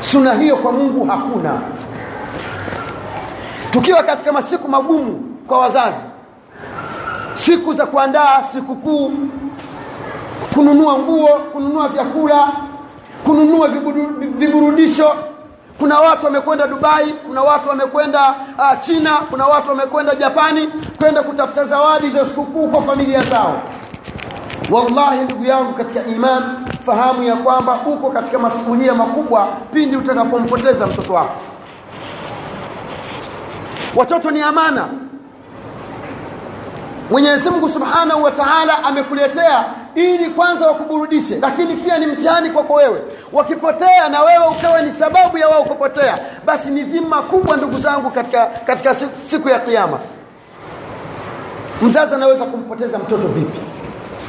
Suna 0.00 0.34
hiyo 0.34 0.56
kwa 0.56 0.72
mungu 0.72 1.06
hakuna. 1.06 1.60
Tukiwa 3.70 4.02
katika 4.02 4.32
masiku 4.32 4.68
magumu 4.68 5.36
kwa 5.48 5.58
wazazi 5.58 6.04
siku 7.34 7.74
za 7.74 7.86
kuandaa 7.86 8.42
sikukuu 8.54 9.12
kununua 10.54 10.98
nguo 10.98 11.28
kununua 11.28 11.88
vyakula 11.88 12.48
kununua 13.24 13.68
viburudisho. 14.38 15.10
Kuna 15.78 15.98
watu 16.00 16.24
wamekwenda 16.24 16.66
dubai 16.66 17.06
kuna 17.26 17.42
watu 17.42 17.68
wamekwenda 17.68 18.34
uh, 18.58 18.80
china 18.80 19.10
kuna 19.30 19.46
watu 19.46 19.68
wamekwenda 19.68 20.14
japani 20.14 20.68
kwenda 20.98 21.22
kutafuta 21.22 21.64
zawadi 21.64 22.10
za 22.10 22.24
sikukuu 22.24 22.68
kwa 22.68 22.82
familia 22.82 23.22
zao. 23.22 23.62
Wallahi 24.70 25.20
ndugu 25.20 25.44
yangu 25.44 25.72
katika 25.72 26.06
iman 26.06 26.42
fahamu 26.86 27.22
ya 27.22 27.36
kwamba 27.36 27.78
uko 27.86 28.10
katika 28.10 28.38
masuhulia 28.38 28.94
makubwa 28.94 29.48
pindi 29.72 29.96
utakapompoteza 29.96 30.86
mtoto 30.86 31.12
wako. 31.14 31.40
Watoto 33.96 34.30
ni 34.30 34.40
amana. 34.40 34.84
Mwenyezi 37.10 37.50
mungu 37.50 37.68
subhanahu 37.68 38.22
wa 38.22 38.30
taala 38.30 38.84
amekuletea 38.84 39.64
ili 39.94 40.30
kwanza 40.30 40.66
wakuburudishe 40.66 41.38
lakini 41.42 41.76
pia 41.76 41.98
ni 41.98 42.06
mtihani 42.06 42.50
kwako 42.50 42.74
wewe. 42.74 43.00
Wakipotea 43.32 44.08
na 44.08 44.22
wewe 44.22 44.46
ukawa 44.58 44.82
ni 44.82 44.92
sababu 44.92 45.38
ya 45.38 45.48
wao 45.48 45.64
kupotea 45.64 46.18
basi 46.44 46.70
ni 46.70 46.82
dhima 46.82 47.22
kubwa 47.22 47.56
ndugu 47.56 47.78
zangu 47.78 48.10
katika, 48.10 48.46
katika 48.46 48.94
siku, 48.94 49.26
siku 49.30 49.48
ya 49.48 49.58
kiama 49.58 49.98
mzazi 51.82 52.14
anaweza 52.14 52.44
kumpoteza 52.44 52.98
mtoto 52.98 53.28
vipi? 53.28 53.58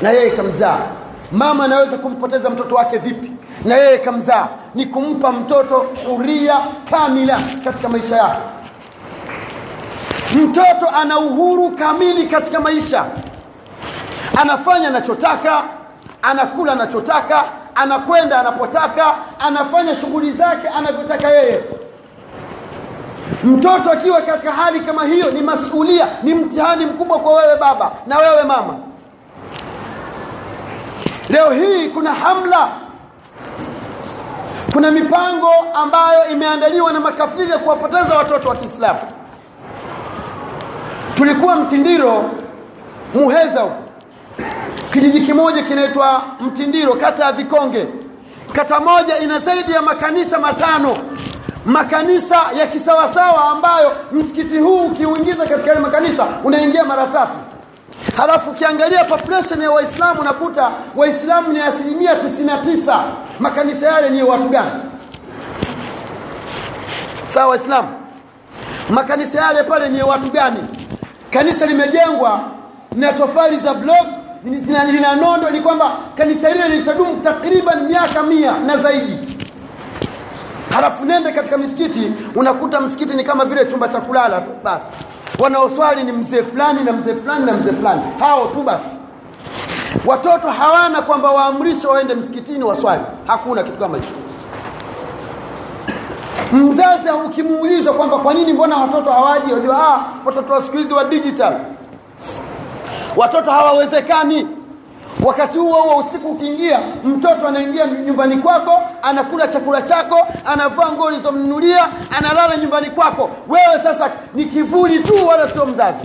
Na 0.01 0.09
yeye 0.11 0.31
kamzaa 0.31 0.77
mama 1.31 1.63
anaweza 1.63 1.97
kumpoteza 1.97 2.49
mtoto 2.49 2.75
wake 2.75 2.97
vipi? 2.97 3.31
Na 3.65 3.75
yeye 3.77 3.97
kamzaa 3.97 4.47
ni 4.75 4.85
kumpa 4.85 5.31
mtoto 5.31 5.85
huria 6.09 6.57
kamila 6.91 7.39
katika 7.63 7.89
maisha 7.89 8.15
yake. 8.17 8.39
Mtoto 10.35 10.89
ana 10.95 11.19
uhuru 11.19 11.69
kamili 11.71 12.27
katika 12.27 12.59
maisha 12.59 13.05
anafanya 14.41 14.87
anachotaka 14.87 15.63
anakula 16.21 16.71
anachotaka 16.73 17.43
anakwenda 17.75 18.39
anapotaka 18.39 19.15
anafanya 19.39 19.95
shughuli 19.95 20.31
zake 20.31 20.67
anavyotaka 20.67 21.29
yeye. 21.29 21.63
Mtoto 23.43 23.91
akiwa 23.91 24.21
katika 24.21 24.51
hali 24.51 24.79
kama 24.79 25.03
hiyo 25.05 25.31
ni 25.31 25.41
masulia 25.41 26.07
ni 26.23 26.33
mtihani 26.33 26.85
mkubwa 26.85 27.19
kwa 27.19 27.33
wewe 27.35 27.57
baba 27.57 27.91
na 28.07 28.17
wewe 28.17 28.43
mama. 28.43 28.73
Leo 31.29 31.51
hii 31.51 31.89
kuna 31.89 32.13
hamla 32.13 32.67
kuna 34.73 34.91
mipango 34.91 35.51
ambayo 35.73 36.29
imeandaliwa 36.29 36.93
na 36.93 36.99
makafiri 36.99 37.51
ya 37.51 37.57
kuwapoteza 37.57 38.17
watoto 38.17 38.49
wa 38.49 38.55
kiislamu. 38.55 38.99
Tulikuwa 41.15 41.55
mtindiro 41.55 42.23
muheza 43.13 43.65
kijiji 44.93 45.21
kimoja 45.21 45.63
kinaitwa 45.63 46.23
mtindiro 46.39 46.93
kata 46.93 47.25
ya 47.25 47.31
vikonge. 47.31 47.87
Kata 48.53 48.79
moja 48.79 49.19
ina 49.19 49.39
zaidi 49.39 49.71
ya 49.71 49.81
makanisa 49.81 50.39
matano. 50.39 50.97
Makanisa 51.65 52.35
ya 52.59 52.67
kisawasawa 52.67 53.43
ambayo 53.49 53.91
msikiti 54.11 54.57
huu 54.57 54.79
ukiuingiza 54.85 55.45
katika 55.45 55.71
ile 55.71 55.79
makanisa 55.79 56.27
unaingia 56.43 56.83
mara 56.85 57.07
tatu. 57.07 57.33
Halafu 58.17 58.49
ukiangalia 58.51 59.03
population 59.03 59.61
ya 59.61 59.71
waislamu 59.71 60.21
unakuta 60.21 60.69
waislamu 60.95 61.53
ni 61.53 61.59
asilimia 61.59 62.13
99 62.13 62.99
makanisa 63.39 63.85
yale 63.87 64.09
ni 64.09 64.23
watu 64.23 64.49
gani? 64.49 64.71
Sawa 67.27 67.47
waislamu. 67.47 67.87
Makanisa 68.89 69.41
yale 69.41 69.63
pale 69.63 69.89
ni 69.89 70.03
watu 70.03 70.29
gani? 70.31 70.57
Kanisa 71.29 71.65
limejengwa 71.65 72.39
na 72.95 73.13
tofali 73.13 73.57
za 73.57 73.73
block 73.73 74.07
lina 74.45 75.15
nondo 75.15 75.49
ni 75.49 75.59
kwamba 75.61 75.91
kanisa 76.17 76.49
lile 76.51 76.67
litadumu 76.69 77.21
takriban 77.23 77.87
miaka 77.87 78.23
mia 78.23 78.51
na 78.59 78.77
zaidi. 78.77 79.17
Halafu 80.73 81.05
nende 81.05 81.31
katika 81.31 81.57
misikiti 81.57 82.11
unakuta 82.35 82.81
msikiti 82.81 83.13
ni 83.17 83.23
kama 83.23 83.45
vile 83.45 83.65
chumba 83.65 83.87
cha 83.87 84.01
kulala 84.01 84.41
tu 84.41 84.51
basi. 84.63 84.83
Wanaoswali 85.39 86.03
ni 86.03 86.11
mzee 86.11 86.43
fulani 86.43 86.83
na 86.83 86.93
mzee 86.93 87.13
fulani 87.13 87.45
na 87.45 87.53
mzee 87.53 87.71
fulani. 87.71 88.01
Hao 88.19 88.45
tu 88.47 88.61
basi. 88.63 88.89
Watoto 90.05 90.47
hawana 90.47 91.01
kwamba 91.01 91.31
waamrishwa 91.31 91.91
waende 91.93 92.13
msikitini 92.15 92.63
waswali. 92.63 93.01
Hakuna 93.27 93.63
kitu 93.63 93.77
kama 93.77 93.97
hicho. 93.97 94.09
Mzazi 96.53 97.09
ukimuuliza 97.25 97.93
kwamba 97.93 98.17
kwa 98.17 98.33
nini 98.33 98.53
mbona 98.53 98.77
watoto 98.77 99.11
hawaji 99.11 99.53
wajua 99.53 99.87
ah, 99.95 99.99
watoto 100.25 100.53
wa 100.53 100.61
siku 100.61 100.77
hizi 100.77 100.93
wa 100.93 101.03
digital 101.03 101.53
watoto 103.15 103.51
hawawezekani. 103.51 104.47
Wakati 105.23 105.57
huo 105.57 105.81
huo 105.81 105.97
usiku 105.97 106.27
ukiingia 106.29 106.79
mtoto 107.03 107.47
anaingia 107.47 107.85
nyumbani 107.87 108.37
kwako 108.37 108.81
anakula 109.01 109.47
chakula 109.47 109.81
chako 109.81 110.27
anavaa 110.45 110.91
nguo 110.91 111.05
ulizomnunulia 111.07 111.87
analala 112.17 112.57
nyumbani 112.57 112.89
kwako. 112.89 113.29
Wewe 113.47 113.83
sasa 113.83 114.09
ni 114.33 114.45
kivuli 114.45 114.99
tu 114.99 115.27
wala 115.27 115.49
sio 115.49 115.65
mzazi. 115.65 116.03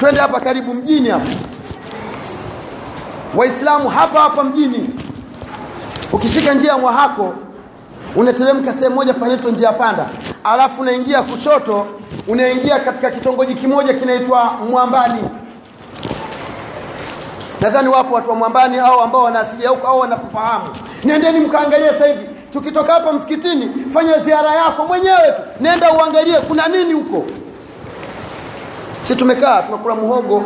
Twende 0.00 0.20
hapa 0.20 0.40
karibu 0.40 0.74
mjini 0.74 1.08
hapa. 1.08 1.26
Waislamu 3.36 3.88
hapa 3.88 4.20
hapa 4.20 4.44
mjini. 4.44 4.90
Ukishika 6.12 6.54
njia 6.54 6.72
ya 6.72 6.78
mwahako 6.78 7.34
unateremka 8.16 8.72
sehemu 8.72 8.94
moja 8.94 9.14
panaitwa 9.14 9.50
njia 9.50 9.72
panda. 9.72 10.06
Alafu 10.44 10.80
unaingia 10.82 11.22
kushoto 11.22 11.86
unaingia 12.28 12.78
katika 12.78 13.10
kitongoji 13.10 13.54
kimoja 13.54 13.94
kinaitwa 13.94 14.44
mwambani. 14.70 15.20
Nadhani 17.60 17.88
wapo 17.88 18.14
watu 18.14 18.30
wa 18.30 18.36
mwambani 18.36 18.78
au 18.78 19.00
ambao 19.00 19.22
wana 19.22 19.40
asili 19.40 19.66
huko 19.66 19.86
au 19.88 20.00
wanakufahamu. 20.00 20.64
Nendeni 21.04 21.40
mkaangalie 21.40 21.88
sasa 21.90 22.06
hivi. 22.06 22.28
Tukitoka 22.52 22.92
hapa 22.92 23.12
msikitini 23.12 23.70
fanya 23.94 24.18
ziara 24.18 24.54
yako 24.54 24.84
mwenyewe 24.86 25.32
tu. 25.36 25.42
Nenda 25.60 25.92
uangalie 25.92 26.40
kuna 26.40 26.68
nini 26.68 26.92
huko. 26.92 27.24
Si 29.08 29.16
tumekaa 29.16 29.62
tunakula 29.62 29.94
muhogo 29.94 30.44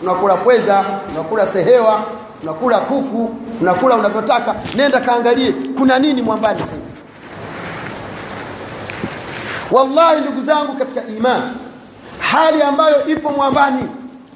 tunakula 0.00 0.34
pweza 0.36 0.84
tunakula 1.08 1.46
sehewa 1.46 2.00
tunakula 2.40 2.78
kuku 2.78 3.30
tunakula 3.58 3.94
unavyotaka. 3.96 4.54
Nenda 4.76 5.00
kaangalie 5.00 5.52
kuna 5.78 5.98
nini 5.98 6.22
mwambani 6.22 6.60
sasa 6.60 6.72
wallahi 9.70 10.20
ndugu 10.20 10.42
zangu 10.42 10.72
katika 10.72 11.02
imani 11.04 11.50
hali 12.18 12.62
ambayo 12.62 13.06
ipo 13.06 13.30
mwambani 13.30 13.82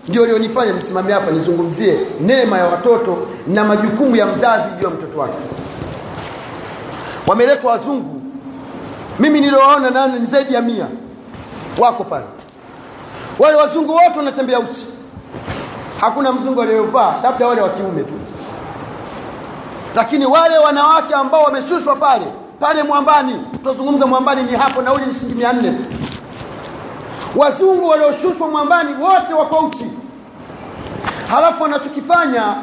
ndio 0.09 0.25
ilionifanya 0.25 0.73
nisimame 0.73 1.13
hapa 1.13 1.31
nizungumzie 1.31 1.99
neema 2.21 2.59
ya 2.59 2.65
watoto 2.67 3.19
na 3.47 3.65
majukumu 3.65 4.17
ya 4.17 4.27
mzazi 4.27 4.65
juu 4.79 4.85
ya 4.85 4.91
mtoto 4.91 5.19
wake. 5.21 5.39
Wameletwa 7.27 7.73
wazungu. 7.73 8.21
Mimi 9.19 9.41
niliowaona 9.41 9.91
nani? 9.91 10.21
Ni 10.21 10.27
zaidi 10.27 10.55
ya 10.55 10.61
mia. 10.63 10.87
Wako 11.79 12.05
pale. 12.05 12.25
Wale 13.39 13.57
wazungu 13.57 13.93
wote 13.93 14.17
wanatembea 14.19 14.59
uchi. 14.61 14.87
Hakuna 16.01 16.33
mzungu 16.33 16.63
aliyovaa 16.63 17.15
labda 17.23 17.47
wale 17.47 17.61
wa 17.61 17.69
kiume 17.69 18.03
tu. 18.03 18.13
Lakini 19.97 20.27
wale 20.27 20.59
wanawake 20.59 21.15
ambao 21.15 21.43
wameshushwa 21.43 21.97
pale 21.97 22.27
pale 22.61 22.83
mwambani 22.83 23.35
tutazungumza 23.53 24.07
mwambani 24.07 24.43
ni 24.43 24.57
hapo 24.57 24.83
nauli 24.83 25.07
ni 25.07 25.15
shilingi 25.15 25.35
mia 25.35 25.53
nne. 25.53 25.71
Tu 25.71 25.85
wazungu 27.37 27.89
walioshushwa 27.89 28.49
mwambani 28.49 28.95
wote 29.03 29.35
wako 29.35 29.57
uchi. 29.59 29.91
Halafu 31.31 31.63
wanachokifanya 31.63 32.55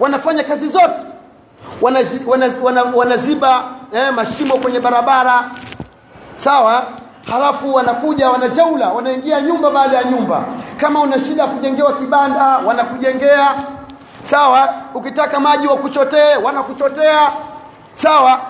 wanafanya 0.00 0.44
kazi 0.44 0.68
zote. 0.68 1.00
Wanaziba 1.80 2.30
wana, 2.30 2.50
wana, 2.62 2.82
wana 2.82 3.14
eh, 3.92 4.12
mashimo 4.14 4.54
kwenye 4.56 4.80
barabara. 4.80 5.50
Sawa? 6.36 6.82
Halafu 7.30 7.74
wanakuja 7.74 8.30
wanajaula 8.30 8.88
wanaingia 8.88 9.40
nyumba 9.40 9.70
baada 9.70 9.96
ya 9.96 10.04
nyumba. 10.04 10.44
Kama 10.76 11.00
una 11.00 11.18
shida 11.20 11.46
kujengewa 11.46 11.92
kibanda 11.92 12.58
wanakujengea. 12.58 13.54
Sawa? 14.22 14.68
Ukitaka 14.94 15.40
maji 15.40 15.66
wakuchotee 15.66 16.36
wanakuchotea. 16.44 17.30
Sawa 17.94 18.40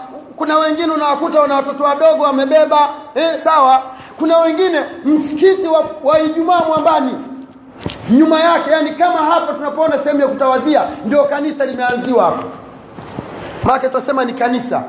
kuna 0.43 0.59
wengine 0.59 0.93
unawakuta 0.93 1.41
wana 1.41 1.55
watoto 1.55 1.85
wadogo 1.85 2.23
wamebeba 2.23 2.89
eh, 3.15 3.39
sawa. 3.45 3.83
Kuna 4.19 4.39
wengine 4.39 4.81
msikiti 5.05 5.67
wa, 5.69 5.85
wa 6.05 6.21
Ijumaa 6.21 6.61
mwambani 6.69 7.13
nyuma 8.11 8.41
yake 8.41 8.71
yani 8.71 8.91
kama 8.91 9.19
hapa 9.19 9.53
tunapoona 9.53 9.99
sehemu 9.99 10.21
ya 10.21 10.29
kutawadhia 10.29 10.83
ndio 11.07 11.25
kanisa 11.25 11.67
limeanziwa 11.67 12.25
hapo. 12.25 12.43
Maana 13.65 13.79
tunasema 13.89 14.25
ni 14.25 14.33
kanisa 14.33 14.83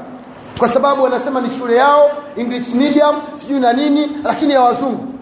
kwa 0.58 0.68
sababu 0.68 1.04
wanasema 1.04 1.42
ni 1.42 1.50
shule 1.50 1.76
yao 1.76 2.12
English 2.38 2.74
medium 2.74 3.16
sijui 3.40 3.60
na 3.60 3.74
nini 3.74 4.18
lakini 4.24 4.54
ya 4.54 4.62
wazungu. 4.62 5.14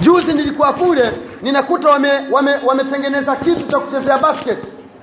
Juzi 0.00 0.32
nilikuwa 0.32 0.72
kule 0.72 1.12
ninakuta 1.42 1.88
wametengeneza 1.88 3.30
wame, 3.30 3.40
wame 3.40 3.44
kitu 3.44 3.66
cha 3.70 3.78
kuchezea 3.78 4.18
basket 4.18 4.58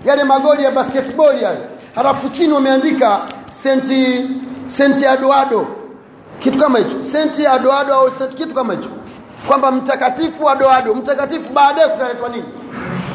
yale 0.05 0.23
magoli 0.23 0.63
ya 0.63 0.71
basketball 0.71 1.41
yale 1.43 1.59
halafu 1.95 2.29
chini 2.29 2.53
wameandika 2.53 3.19
senti 3.51 4.29
senti 4.67 5.05
adoado 5.07 5.67
kitu 6.39 6.57
kama 6.59 6.79
hicho. 6.79 7.03
Senti 7.03 7.47
adoado 7.47 7.93
au 7.95 8.11
senti 8.11 8.35
kitu 8.35 8.55
kama 8.55 8.73
hicho. 8.73 8.89
Kwamba 9.47 9.71
mtakatifu 9.71 10.49
adoado 10.49 10.93
mtakatifu 10.95 11.53
baadaye 11.53 11.87
kutaletwa 11.87 12.29
nini? 12.29 12.43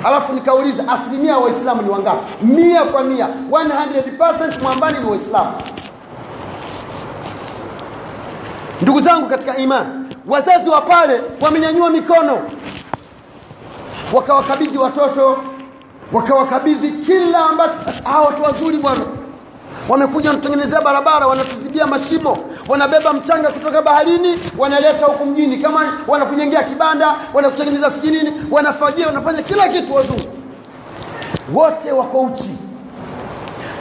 Alafu 0.05 0.33
nikauliza 0.33 0.89
asilimia 0.89 1.39
waislamu 1.39 1.83
ni 1.83 1.89
wangapi? 1.91 2.45
Mia 2.45 2.83
kwa 2.85 3.03
mia. 3.05 3.29
100% 3.51 4.63
mwambani 4.63 4.99
ni 4.99 5.05
waislamu. 5.11 5.53
Ndugu 8.83 9.01
zangu 9.01 9.29
katika 9.29 9.57
imani 9.57 9.89
wazazi 10.29 10.71
wa 10.71 10.81
pale 10.81 11.21
wamenyanyua 11.41 11.91
mikono. 11.91 12.39
Wakawakabidhi 14.13 14.79
watoto 14.79 15.39
wakawakabidhi 16.13 16.91
kila 16.91 17.47
ambacho 17.47 17.73
hawa 18.05 18.27
watu 18.27 18.43
wazuri 18.43 18.79
bwana. 18.79 19.01
Wamekuja 19.89 20.29
wanatutengenezea 20.31 20.81
barabara 20.81 21.27
wanatuzibia 21.27 21.87
mashimo 21.87 22.39
wanabeba 22.69 23.13
mchanga 23.13 23.49
kutoka 23.53 23.83
baharini 23.83 24.39
wanaleta 24.59 25.07
huku 25.07 25.27
mjini. 25.27 25.57
Kama 25.57 25.93
wanakujengea 26.09 26.63
kibanda 26.63 27.15
wanakutengeneza 27.35 27.91
sijui 27.91 28.33
wanafagia 28.51 29.07
wanafanya 29.07 29.43
kila 29.43 29.69
kitu 29.69 29.95
wazuri. 29.95 30.29
Wote 31.55 31.93
wako 31.93 32.21
uchi. 32.21 32.51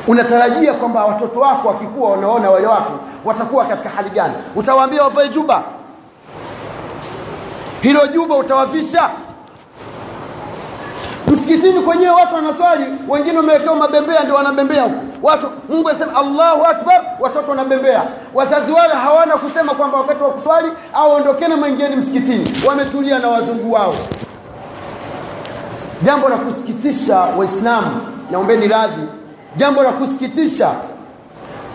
Unatarajia 0.07 0.73
kwamba 0.73 1.05
watoto 1.05 1.39
wako 1.39 1.67
wakikuwa 1.67 2.11
wanaona 2.11 2.49
wale 2.51 2.67
watu 2.67 2.91
watakuwa 3.25 3.65
katika 3.65 3.89
hali 3.89 4.09
gani? 4.09 4.33
Utawaambia 4.55 5.03
wavae 5.03 5.29
juba. 5.29 5.63
Hilo 7.81 8.07
juba 8.07 8.35
utawavisha 8.37 9.09
msikitini 11.27 11.79
kwenyewe 11.81 12.11
watu 12.11 12.35
wanaswali 12.35 12.85
wengine 13.09 13.37
wamewekewa 13.37 13.75
mabembea 13.75 14.23
ndio 14.23 14.35
wanabembea 14.35 14.85
watu 15.23 15.47
Mungu 15.69 15.89
anasema 15.89 16.19
Allahu 16.19 16.65
Akbar 16.65 17.01
watoto 17.19 17.49
wanabembea. 17.51 18.03
Wazazi 18.33 18.71
wale 18.71 18.93
hawana 18.93 19.37
kusema 19.37 19.73
kwamba 19.73 19.97
wakati 19.97 20.23
wa 20.23 20.29
kuswali 20.29 20.67
au 20.93 21.11
ondokeni 21.11 21.55
maingieni 21.55 21.95
msikitini. 21.95 22.53
Wametulia 22.67 23.19
na 23.19 23.27
wazungu 23.27 23.71
wao. 23.73 23.95
Jambo 26.01 26.29
la 26.29 26.35
kusikitisha 26.37 27.15
waislamu 27.19 27.87
naombeni 28.31 28.67
radhi. 28.67 29.01
Jambo 29.55 29.83
la 29.83 29.91
kusikitisha 29.91 30.71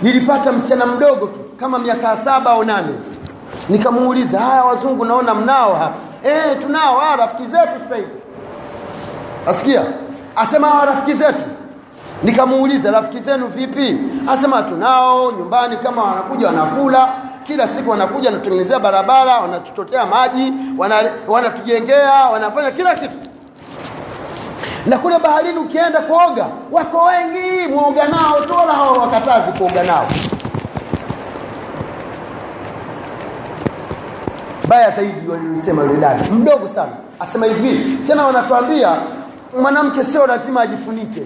nilipata 0.03 0.53
msichana 0.53 0.87
mdogo 0.87 1.27
tu 1.27 1.39
kama 1.61 1.79
miaka 1.79 2.17
saba 2.17 2.51
au 2.51 2.65
nane. 2.65 2.95
Nikamuuliza 3.69 4.39
haya 4.41 4.65
wazungu 4.65 5.05
naona 5.05 5.35
mnao 5.35 5.75
hapa. 5.75 5.95
Eh 6.25 6.59
tunao 6.63 6.99
hawa 7.01 7.17
rafiki 7.17 7.43
zetu 7.43 7.69
sasa 7.83 7.97
hivi 7.97 8.09
asikia? 9.47 9.83
Asema 10.37 10.69
hawa 10.69 10.87
rafiki 10.87 11.13
zetu. 11.15 11.43
Nikamuuliza 12.23 12.91
rafiki 12.91 13.19
zenu 13.21 13.47
vipi? 13.47 13.99
Asema 14.29 14.63
tunao 14.63 15.33
nyumbani 15.33 15.77
kama 15.77 16.03
wanakuja 16.05 16.47
wanakula. 16.47 17.09
Kila 17.45 17.69
siku 17.69 17.91
wanakuja 17.91 18.29
wanatutengenezea 18.29 18.79
barabara 18.79 19.39
wanatutotea 19.39 20.07
maji 20.07 20.53
wanatujengea 21.29 22.11
wana 22.13 22.31
wanafanya 22.31 22.71
kila 22.71 22.95
kitu. 22.95 23.15
Na 24.87 24.99
kule 24.99 25.19
baharini 25.19 25.59
ukienda 25.59 26.01
kuoga 26.01 26.47
wako 26.73 27.03
wengi 27.05 27.73
mwoga 27.75 28.09
nao 28.09 28.41
tola 28.41 28.73
hao 28.73 28.93
wakatazi 28.93 29.53
kuoga 29.53 29.83
nao. 29.83 30.07
Baya 34.69 34.91
zaidi 34.91 35.29
walisema 35.29 35.83
yule 35.83 36.01
dada 36.01 36.25
mdogo 36.31 36.69
sana. 36.69 36.93
Asema 37.21 37.47
hivi 37.47 37.97
tena 38.07 38.25
wanatuambia 38.25 38.97
mwanamke 39.61 40.05
sio 40.05 40.27
lazima 40.27 40.61
ajifunike. 40.61 41.23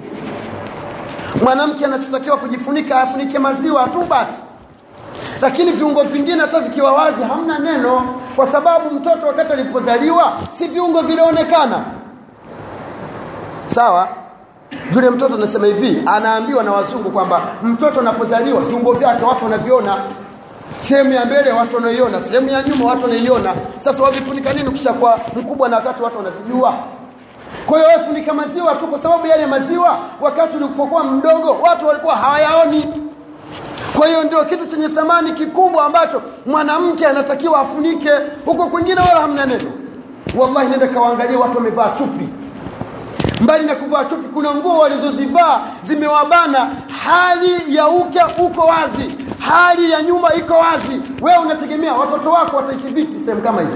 Mwanamke 1.44 1.84
anachotakiwa 1.84 2.36
kujifunika 2.36 3.00
afunike 3.00 3.38
maziwa 3.38 3.88
tu 3.88 4.02
basi. 4.10 4.32
Lakini 5.42 5.72
viungo 5.72 6.02
vingine 6.02 6.40
hata 6.40 6.60
vikiwa 6.60 6.92
wazi 6.92 7.22
hamna 7.22 7.58
neno 7.58 8.02
kwa 8.36 8.46
sababu 8.46 8.90
mtoto 8.94 9.26
wakati 9.26 9.52
alipozaliwa 9.52 10.32
si 10.58 10.68
viungo 10.68 11.00
vilionekana. 11.02 11.84
Sawa? 13.66 14.08
Yule 14.94 15.10
mtoto 15.10 15.34
anasema 15.34 15.66
hivi 15.66 16.02
anaambiwa 16.06 16.62
na 16.64 16.72
wazungu 16.72 17.10
kwamba 17.10 17.40
mtoto 17.62 18.00
anapozaliwa 18.00 18.60
viungo 18.60 18.92
vyake 18.92 19.24
watu 19.24 19.44
wanaviona. 19.44 19.96
Sehemu 20.78 21.12
ya 21.12 21.24
mbele 21.24 21.52
watu 21.52 21.76
wanaiona. 21.76 22.20
Sehemu 22.20 22.48
ya 22.48 22.62
nyuma 22.62 22.84
watu 22.84 23.02
wanaiona. 23.02 23.54
Sasa 23.78 24.02
wavifunika 24.02 24.52
nini 24.52 24.68
ukishakuwa 24.68 25.20
mkubwa 25.36 25.68
na 25.68 25.76
wakati 25.76 26.02
watu 26.02 26.16
wanavijua 26.16 26.74
kwa 27.66 27.78
hiyo 27.78 27.88
wewe 27.90 28.04
funika 28.06 28.34
maziwa 28.34 28.74
tu 28.74 28.86
kwa 28.86 28.98
sababu 28.98 29.26
yale 29.26 29.46
maziwa 29.46 29.98
wakati 30.20 30.56
ulipokuwa 30.56 31.04
mdogo 31.04 31.50
watu 31.62 31.86
walikuwa 31.86 32.16
hawayaoni. 32.16 32.84
Kwa 33.98 34.06
hiyo 34.06 34.24
ndio 34.24 34.44
kitu 34.44 34.66
chenye 34.66 34.88
thamani 34.88 35.32
kikubwa 35.32 35.84
ambacho 35.86 36.22
mwanamke 36.46 37.06
anatakiwa 37.06 37.60
afunike. 37.60 38.10
Huko 38.44 38.66
kwingine 38.66 39.00
wala 39.00 39.20
hamna 39.20 39.46
neno. 39.46 39.70
Wallahi 40.38 40.68
nenda 40.68 40.88
kawaangalia 40.88 41.38
watu 41.38 41.56
wamevaa 41.58 41.90
chupi. 41.98 42.28
Mbali 43.40 43.64
na 43.66 43.74
kuvaa 43.74 44.04
chupi 44.04 44.28
kuna 44.34 44.54
nguo 44.54 44.78
walizozivaa 44.78 45.60
zimewabana. 45.86 46.68
Hali 47.04 47.76
ya 47.76 47.88
uke 47.88 48.20
uko 48.42 48.60
wazi. 48.60 49.14
Hali 49.38 49.90
ya 49.90 50.02
nyuma 50.02 50.34
iko 50.34 50.54
wazi. 50.54 51.00
Wewe 51.22 51.38
unategemea 51.38 51.92
watoto 51.94 52.30
wako 52.30 52.56
wataishi 52.56 52.86
vipi 52.88 53.20
sehemu 53.20 53.42
kama 53.42 53.60
hiyo 53.60 53.74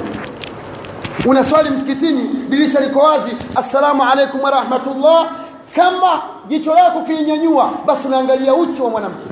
una 1.29 1.45
swali 1.45 1.71
msikitini 1.71 2.23
dirisha 2.49 2.81
liko 2.81 2.99
wazi. 2.99 3.31
Assalamu 3.55 4.03
alaikum 4.03 4.41
warahmatullah 4.43 5.31
kama 5.77 6.23
jicho 6.49 6.75
lako 6.75 7.01
kilinyanyua 7.01 7.71
basi 7.87 8.07
unaangalia 8.09 8.55
uchi 8.55 8.83
wa 8.83 8.91
mwanamke. 8.91 9.27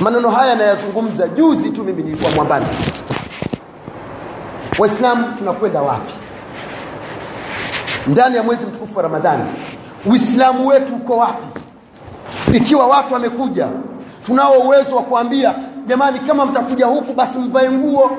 Maneno 0.00 0.30
haya 0.30 0.54
nayazungumza 0.54 1.28
juzi 1.28 1.70
tu 1.70 1.84
mimi 1.84 2.02
nilikuwa 2.02 2.30
mwambani. 2.30 2.66
Waislamu 4.78 5.24
tunakwenda 5.38 5.82
wapi? 5.82 6.12
Ndani 8.06 8.36
ya 8.36 8.42
mwezi 8.42 8.66
mtukufu 8.66 8.96
wa 8.96 9.02
ramadhani 9.02 9.44
uislamu 10.06 10.66
wetu 10.68 10.94
uko 10.94 11.16
wapi? 11.16 11.60
Ikiwa 12.52 12.86
watu 12.86 13.14
wamekuja 13.14 13.68
tunao 14.26 14.52
uwezo 14.58 14.96
wa 14.96 15.02
kuambia 15.02 15.54
jamani 15.86 16.18
kama 16.18 16.46
mtakuja 16.46 16.86
huku 16.86 17.12
basi 17.12 17.38
mvae 17.38 17.70
nguo 17.70 18.10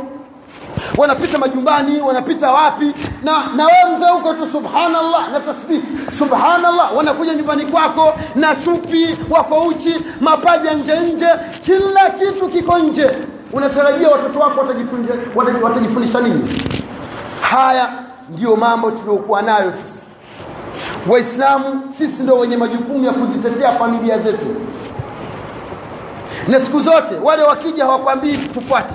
wanapita 0.97 1.37
majumbani 1.37 2.01
wanapita 2.01 2.51
wapi? 2.51 2.93
Na 3.23 3.31
na 3.55 3.65
wewe 3.65 3.97
mzee 3.97 4.09
huko 4.09 4.33
tu 4.33 4.47
subhanallah 4.51 5.31
na 5.31 5.39
tasbih. 5.39 5.81
Subhanallah 6.19 6.97
wanakuja 6.97 7.33
nyumbani 7.33 7.65
kwako 7.65 8.13
na 8.35 8.55
chupi 8.55 9.17
wako 9.29 9.61
uchi 9.61 9.95
mapaja 10.21 10.73
nje 10.73 10.99
nje 10.99 11.27
kila 11.65 12.09
kitu 12.09 12.47
kiko 12.49 12.79
nje. 12.79 13.11
Unatarajia 13.53 14.09
watoto 14.09 14.39
wako 14.39 14.59
watajifundisha 15.63 16.19
nini? 16.21 16.43
Haya 17.41 17.89
ndiyo 18.29 18.55
mambo 18.55 18.91
tuliokuwa 18.91 19.41
nayo 19.41 19.71
sisi. 19.71 20.03
Waislamu 21.11 21.81
sisi 21.97 22.23
ndio 22.23 22.37
wenye 22.37 22.57
majukumu 22.57 23.05
ya 23.05 23.11
kuzitetea 23.11 23.71
familia 23.71 24.17
zetu. 24.17 24.45
Na 26.47 26.59
siku 26.59 26.79
zote 26.81 27.15
wale 27.23 27.43
wakija 27.43 27.85
hawakwambii 27.85 28.37
tufuate 28.37 28.93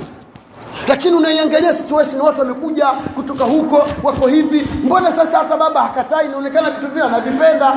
lakini 0.89 1.17
unaiangalia 1.17 1.75
situation 1.75 2.21
watu 2.21 2.41
wamekuja 2.41 2.87
kutoka 2.87 3.45
huko 3.45 3.87
wako 4.03 4.27
hivi. 4.27 4.67
Mbona 4.85 5.13
sasa 5.13 5.39
hata 5.39 5.57
baba 5.57 5.81
hakatai? 5.83 6.27
Inaonekana 6.27 6.71
vitu 6.71 6.87
vile 6.93 7.05
anavipenda. 7.05 7.73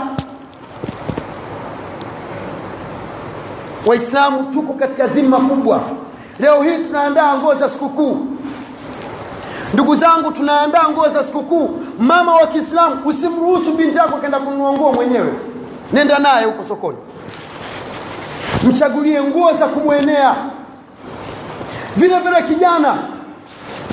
Waislamu 3.85 4.43
tuko 4.53 4.73
katika 4.73 5.07
dhima 5.07 5.37
kubwa. 5.37 5.81
Leo 6.39 6.61
hii 6.61 6.77
tunaandaa 6.85 7.37
nguo 7.37 7.55
za 7.55 7.69
sikukuu. 7.69 8.25
Ndugu 9.73 9.95
zangu 9.95 10.31
tunaandaa 10.31 10.89
nguo 10.91 11.09
za 11.09 11.23
sikukuu. 11.23 11.79
Mama 11.99 12.35
wa 12.35 12.47
kiislamu 12.47 13.01
usimruhusu 13.05 13.71
binti 13.71 13.97
yako 13.97 14.15
akaenda 14.17 14.39
kununua 14.39 14.73
nguo 14.73 14.93
mwenyewe. 14.93 15.33
Nenda 15.93 16.19
naye 16.19 16.45
huko 16.45 16.63
sokoni. 16.67 16.97
Mchagulie 18.63 19.23
nguo 19.23 19.53
za 19.53 19.67
kumwenea 19.67 20.35
vile 21.97 22.19
vile 22.19 22.41
kijana 22.41 22.97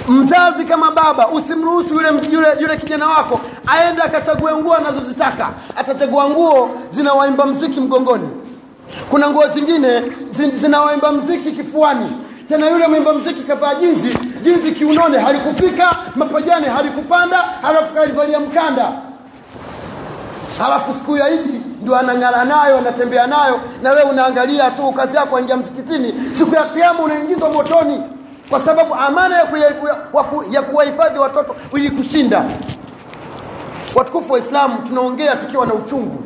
mzazi 0.09 0.65
kama 0.65 0.91
baba 0.91 1.29
usimruhusu 1.29 1.95
yule, 1.95 2.09
yule, 2.33 2.49
yule 2.61 2.77
kijana 2.77 3.07
wako 3.07 3.41
aende 3.67 4.03
akachague 4.03 4.53
nguo 4.57 4.75
anazozitaka. 4.75 5.49
Atachagua 5.77 6.31
nguo 6.31 6.71
zina 6.91 7.13
waimba 7.13 7.47
mziki 7.47 7.81
mgongoni. 7.81 8.29
Kuna 9.11 9.31
nguo 9.31 9.47
zingine 9.47 10.03
zina 10.55 10.81
waimba 10.81 11.13
mziki 11.13 11.53
kifuani. 11.53 12.11
Tena 12.49 12.69
yule 12.71 12.87
mwimba 12.87 13.13
mziki 13.13 13.41
kavaa 13.43 13.75
jinzi 13.75 14.19
jinzi 14.43 14.73
kiunone 14.73 15.19
halikufika 15.19 15.97
mapajani 16.17 16.67
halikupanda 16.67 17.37
halafu 17.63 17.95
kalivalia 17.95 18.41
mkanda 18.41 18.93
halafu 20.59 20.93
siku 20.93 21.17
ya 21.17 21.31
idi 21.31 21.61
ndio 21.83 21.97
anang'ala 21.97 22.45
nayo 22.45 22.79
anatembea 22.79 23.27
nayo 23.27 23.61
na 23.83 23.91
wewe 23.91 24.03
unaangalia 24.03 24.71
tu 24.71 24.93
kazi 24.93 25.17
yako 25.17 25.37
aingia 25.37 25.57
msikitini. 25.57 26.15
Siku 26.35 26.55
ya 26.55 26.65
kiama 26.65 27.01
unaingizwa 27.03 27.51
motoni 27.51 28.03
kwa 28.51 28.61
sababu 28.61 28.95
amana 28.95 29.37
ya, 29.37 29.47
ya 30.51 30.63
kuwahifadhi 30.63 31.19
watoto 31.19 31.57
ili 31.75 31.91
kushinda 31.91 32.45
watukufu 33.95 34.33
wa 34.33 34.39
islamu 34.39 34.79
tunaongea 34.89 35.37
tukiwa 35.37 35.67
na 35.67 35.75
uchungu. 35.75 36.23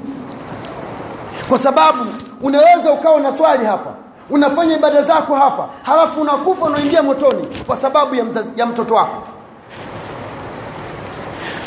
Kwa 1.49 1.59
sababu 1.59 2.07
unaweza 2.43 2.93
ukawa 2.93 3.21
na 3.21 3.33
swali 3.33 3.65
hapa 3.67 3.91
unafanya 4.31 4.77
ibada 4.77 5.03
zako 5.03 5.35
hapa 5.35 5.69
halafu 5.83 6.21
unakufa 6.21 6.65
unaingia 6.65 7.03
motoni 7.03 7.47
kwa 7.67 7.77
sababu 7.77 8.15
ya, 8.15 8.25
mzazi, 8.25 8.49
ya 8.57 8.67
mtoto 8.67 8.95
wako 8.95 9.23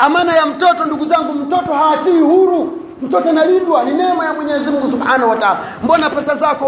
amana 0.00 0.36
ya 0.36 0.46
mtoto 0.46 0.84
ndugu 0.84 1.04
zangu 1.04 1.32
mtoto 1.32 1.72
haachii 1.72 2.20
huru. 2.20 2.82
Mtoto 3.02 3.30
analindwa 3.30 3.82
ni 3.84 3.90
neema 3.94 4.24
ya 4.24 4.32
mwenyezi 4.32 4.70
mungu 4.70 4.90
subhanahu 4.90 5.30
wa 5.30 5.36
mbona 5.82 6.10
pesa 6.10 6.34
zako 6.34 6.64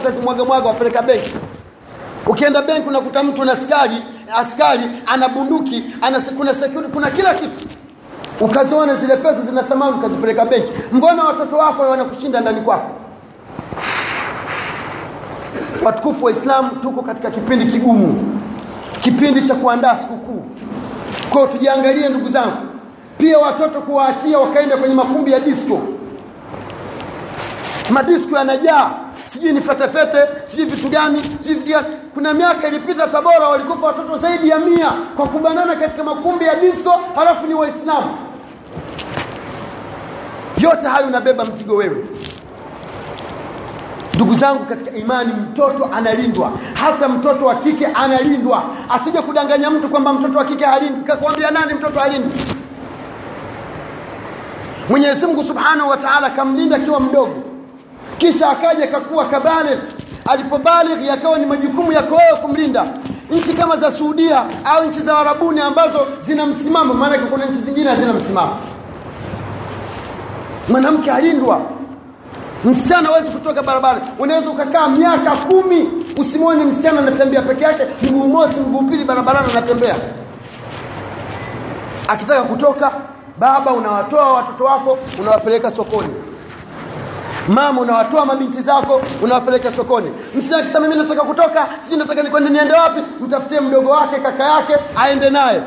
kazimwaga 0.00 0.44
mwaga 0.44 0.68
wapeleka 0.68 1.02
benki? 1.02 1.34
Ukienda 2.26 2.62
benki 2.62 2.88
unakuta 2.88 3.22
mtu 3.22 3.44
na 3.44 3.52
askari 3.52 4.02
askari 4.38 4.82
ana 5.06 5.28
bunduki 5.28 5.84
kuna, 6.36 6.54
security, 6.54 6.92
kuna 6.92 7.10
kila 7.10 7.34
kitu. 7.34 7.68
Ukaziona 8.40 8.96
zile 8.96 9.16
pesa 9.16 9.40
zina 9.40 9.62
thamani 9.62 9.92
ukazipeleka 9.92 10.44
benki. 10.46 10.72
Mbona 10.92 11.24
watoto 11.24 11.56
wako 11.56 11.82
wanakushinda 11.82 12.40
ndani 12.40 12.60
kwako? 12.60 12.90
Watukufu 15.84 16.24
wa 16.24 16.30
islamu 16.32 16.70
tuko 16.82 17.02
katika 17.02 17.30
kipindi 17.30 17.66
kigumu. 17.66 18.40
Kipindi 19.00 19.42
cha 19.42 19.54
kuandaa 19.54 19.96
sikukuu 19.96 20.23
kwao 21.34 21.46
tujiangalie 21.46 22.08
ndugu 22.08 22.28
zangu. 22.28 22.56
Pia 23.18 23.38
watoto 23.38 23.80
kuwaachia 23.80 24.38
wakaenda 24.38 24.76
kwenye 24.76 24.94
makumbi 24.94 25.32
ya 25.32 25.40
disco. 25.40 25.80
Madisko 27.90 28.36
yanajaa. 28.36 28.90
Sijui 29.32 29.52
ni 29.52 29.60
fetefete 29.60 30.18
sijui 30.50 30.66
vitu 30.66 30.88
gani 30.88 31.22
sijui 31.42 31.74
kuna 32.14 32.34
miaka 32.34 32.68
ilipita 32.68 33.06
tabora 33.06 33.48
walikufa 33.48 33.86
watoto 33.86 34.18
zaidi 34.18 34.48
ya 34.48 34.58
mia 34.58 34.90
kwa 35.16 35.26
kubanana 35.26 35.76
katika 35.76 36.04
makumbi 36.04 36.44
ya 36.44 36.54
disco 36.54 36.94
halafu 37.14 37.46
ni 37.46 37.54
waislamu. 37.54 38.16
Yote 40.58 40.86
hayo 40.88 41.06
unabeba 41.06 41.44
mzigo 41.44 41.74
wewe 41.76 42.04
ndugu 44.14 44.34
zangu 44.34 44.64
katika 44.64 44.96
imani 44.96 45.32
mtoto 45.32 45.84
analindwa. 45.94 46.52
Hasa 46.74 47.08
mtoto 47.08 47.44
wa 47.46 47.54
kike 47.54 47.86
analindwa. 47.86 48.62
Asije 48.90 49.18
kudanganya 49.22 49.70
mtu 49.70 49.88
kwamba 49.88 50.12
mtoto 50.12 50.38
wa 50.38 50.44
kike 50.44 50.64
halindwi. 50.64 51.04
Kakwambia 51.04 51.50
nani 51.50 51.74
mtoto 51.74 52.00
halindwi? 52.00 52.32
Mwenyezi 54.88 55.26
mungu 55.26 55.44
subhanahu 55.44 55.90
wa 55.90 55.96
taala 55.96 56.26
akamlinda 56.26 56.76
akiwa 56.76 57.00
mdogo. 57.00 57.34
Kisha 58.18 58.50
akaja 58.50 58.84
akakuwa 58.84 59.24
kabaligh 59.24 59.78
alipobaligh 60.30 61.06
yakawa 61.06 61.38
ni 61.38 61.46
majukumu 61.46 61.92
yako 61.92 62.14
wewe 62.14 62.36
kumlinda. 62.42 62.86
Nchi 63.30 63.52
kama 63.52 63.76
za 63.76 63.92
suudia 63.92 64.44
au 64.64 64.84
nchi 64.84 65.00
za 65.00 65.18
arabuni 65.18 65.60
ambazo 65.60 66.06
zina 66.22 66.46
msimamo 66.46 66.94
maanake 66.94 67.24
kuna 67.24 67.44
nchi 67.46 67.60
zingine 67.60 67.90
hazina 67.90 68.12
msimamo. 68.12 68.56
Mwanamke 70.68 71.10
alindwa 71.10 71.60
msichana 72.64 73.08
hawezi 73.08 73.28
kutoka 73.28 73.62
barabara. 73.62 74.00
Unaweza 74.18 74.50
ukakaa 74.50 74.88
miaka 74.88 75.30
kumi. 75.30 75.88
Usimwone 76.16 76.64
msichana 76.64 76.98
anatembea 76.98 77.42
peke 77.42 77.64
yake. 77.64 77.82
Mguu 78.02 78.28
mosi 78.28 78.56
mguu 78.60 78.82
pili 78.82 79.04
barabarani 79.04 79.46
anatembea. 79.52 79.94
Akitaka 82.08 82.42
kutoka 82.42 82.92
baba 83.38 83.72
unawatoa 83.72 84.32
watoto 84.32 84.64
wako 84.64 84.98
unawapeleka 85.20 85.70
sokoni. 85.70 86.08
Mama 87.48 87.80
unawatoa 87.80 88.26
mabinti 88.26 88.62
zako 88.62 89.00
unawapeleka 89.22 89.72
sokoni. 89.72 90.10
Msichana 90.34 90.62
akisema 90.62 90.88
mimi 90.88 91.02
nataka 91.02 91.22
kutoka 91.22 91.66
sijui 91.84 91.98
nataka 91.98 92.22
nikwende 92.22 92.50
niende 92.50 92.74
wapi? 92.74 93.00
Mtafutie 93.20 93.60
mdogo 93.60 93.90
wake 93.90 94.18
kaka 94.20 94.44
yake 94.44 94.76
aende 94.96 95.30
naye. 95.30 95.60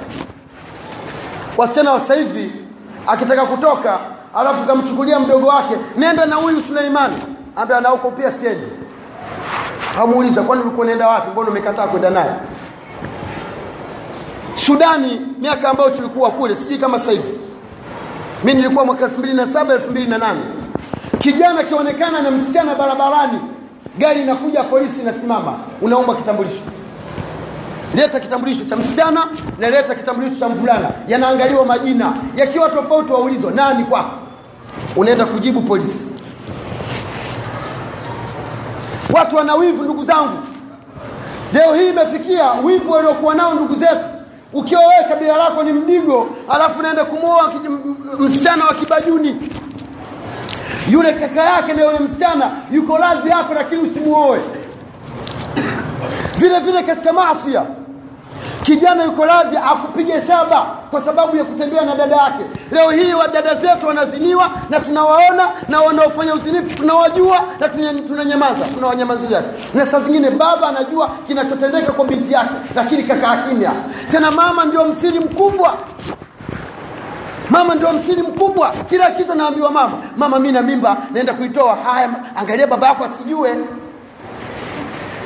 Wasichana 1.57 1.91
wa 1.93 1.99
hivi 2.15 2.51
akitaka 3.07 3.45
kutoka 3.45 3.99
alafu 4.39 4.63
kamchukulia 4.63 5.19
mdogo 5.19 5.47
wake 5.47 5.73
nenda 5.97 6.25
na 6.25 6.35
huyu 6.35 6.61
Suleimani. 6.67 7.15
Ambaye 7.55 7.77
anauko 7.79 8.11
pia 8.11 8.31
siendi. 8.31 8.67
Kamuuliza 9.95 10.41
kwani 10.41 10.61
ulikuwa 10.61 10.83
unaenda 10.83 11.07
wapi? 11.07 11.31
Mbona 11.31 11.49
umekataa 11.49 11.87
kwenda 11.87 12.09
naye? 12.09 12.31
Sudani 14.55 15.21
miaka 15.41 15.69
ambayo 15.69 15.89
tulikuwa 15.89 16.31
kule 16.31 16.55
sijui 16.55 16.77
kama 16.77 16.99
sasa 16.99 17.11
hivi. 17.11 17.39
Mi 18.43 18.53
nilikuwa 18.53 18.85
mwaka 18.85 19.05
2007 19.07 19.77
2008 19.77 20.35
kijana 21.19 21.63
kionekana 21.63 22.21
na 22.21 22.31
msichana 22.31 22.75
barabarani 22.75 23.39
gari 23.97 24.21
inakuja 24.21 24.63
polisi 24.63 25.01
inasimama 25.01 25.53
unaomba 25.81 26.15
kitambulisho. 26.15 26.61
Leta 27.95 28.19
kitambulisho 28.19 28.65
cha 28.65 28.75
msichana 28.75 29.27
na 29.59 29.69
leta 29.69 29.95
kitambulisho 29.95 30.35
cha 30.39 30.49
mvulana. 30.49 30.89
Yanaangaliwa 31.07 31.65
majina 31.65 32.13
yakiwa 32.35 32.69
tofauti 32.69 33.11
waulizwa 33.13 33.51
nani 33.51 33.83
kwako 33.83 34.26
unaenda 34.97 35.25
kujibu 35.25 35.61
polisi. 35.61 36.07
Watu 39.13 39.35
wana 39.35 39.55
wivu 39.55 39.83
ndugu 39.83 40.03
zangu. 40.03 40.37
Leo 41.53 41.73
hii 41.75 41.89
imefikia 41.89 42.51
wivu 42.53 42.91
waliokuwa 42.91 43.35
nao 43.35 43.53
ndugu 43.53 43.75
zetu. 43.75 44.05
Ukiwa 44.53 44.81
wewe 44.81 45.03
kabila 45.09 45.37
lako 45.37 45.63
ni 45.63 45.71
mdigo 45.73 46.27
alafu 46.49 46.79
unaenda 46.79 47.05
kumwoa 47.05 47.53
msichana 48.19 48.65
wa 48.65 48.73
kibajuni. 48.73 49.35
Yule 50.89 51.13
kaka 51.13 51.43
yake 51.43 51.73
na 51.73 51.83
yule 51.85 51.99
msichana 51.99 52.51
yuko 52.71 52.97
radhi 52.97 53.31
afe 53.31 53.53
lakini 53.53 53.81
usimuoe. 53.81 54.39
Vile 56.37 56.59
vile 56.59 56.83
katika 56.83 57.13
maasia 57.13 57.63
kijana 58.63 59.03
yuko 59.03 59.25
radhi 59.25 59.57
akupige 59.57 60.21
shaba 60.27 60.61
kwa 60.91 61.01
sababu 61.01 61.37
ya 61.37 61.43
kutembea 61.43 61.85
na 61.85 61.95
dada 61.95 62.15
yake. 62.15 62.43
Leo 62.71 62.89
hii 62.89 63.13
wadada 63.13 63.55
zetu 63.55 63.87
wanaziniwa 63.87 64.49
na 64.69 64.79
tunawaona 64.79 65.47
na 65.69 65.81
wanaofanya 65.81 66.33
uzinifu 66.33 66.77
tunawajua 66.77 67.41
na 67.59 67.69
tunanyamaza 68.07 68.65
tunawanyamazia. 68.73 69.43
Na 69.73 69.85
saa 69.85 69.99
zingine 69.99 70.29
baba 70.31 70.67
anajua 70.67 71.09
kinachotendeka 71.27 71.91
kwa 71.91 72.05
binti 72.05 72.33
yake 72.33 72.53
lakini 72.75 73.03
kakaa 73.03 73.37
kimya. 73.37 73.71
Tena 74.11 74.31
mama 74.31 74.65
ndio 74.65 74.85
msiri 74.85 75.19
mkubwa. 75.19 75.73
Mama 77.49 77.75
ndio 77.75 77.93
msiri 77.93 78.21
mkubwa. 78.21 78.73
Kila 78.89 79.11
kitu 79.11 79.35
naambiwa 79.35 79.71
mama. 79.71 79.93
Mama 80.17 80.39
mi 80.39 80.51
na 80.51 80.61
mimba 80.61 80.97
naenda 81.13 81.33
kuitoa. 81.33 81.75
Haya 81.75 82.09
angalia 82.35 82.67
baba 82.67 82.87
yako 82.87 83.03
asijue 83.05 83.55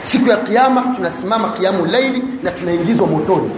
siku 0.04 0.30
ya 0.30 0.38
kiyama 0.38 0.82
tunasimama 0.96 1.50
kiamu 1.50 1.86
laili 1.86 2.24
na 2.44 2.52
tunaingizwa 2.52 3.08
motoni. 3.08 3.52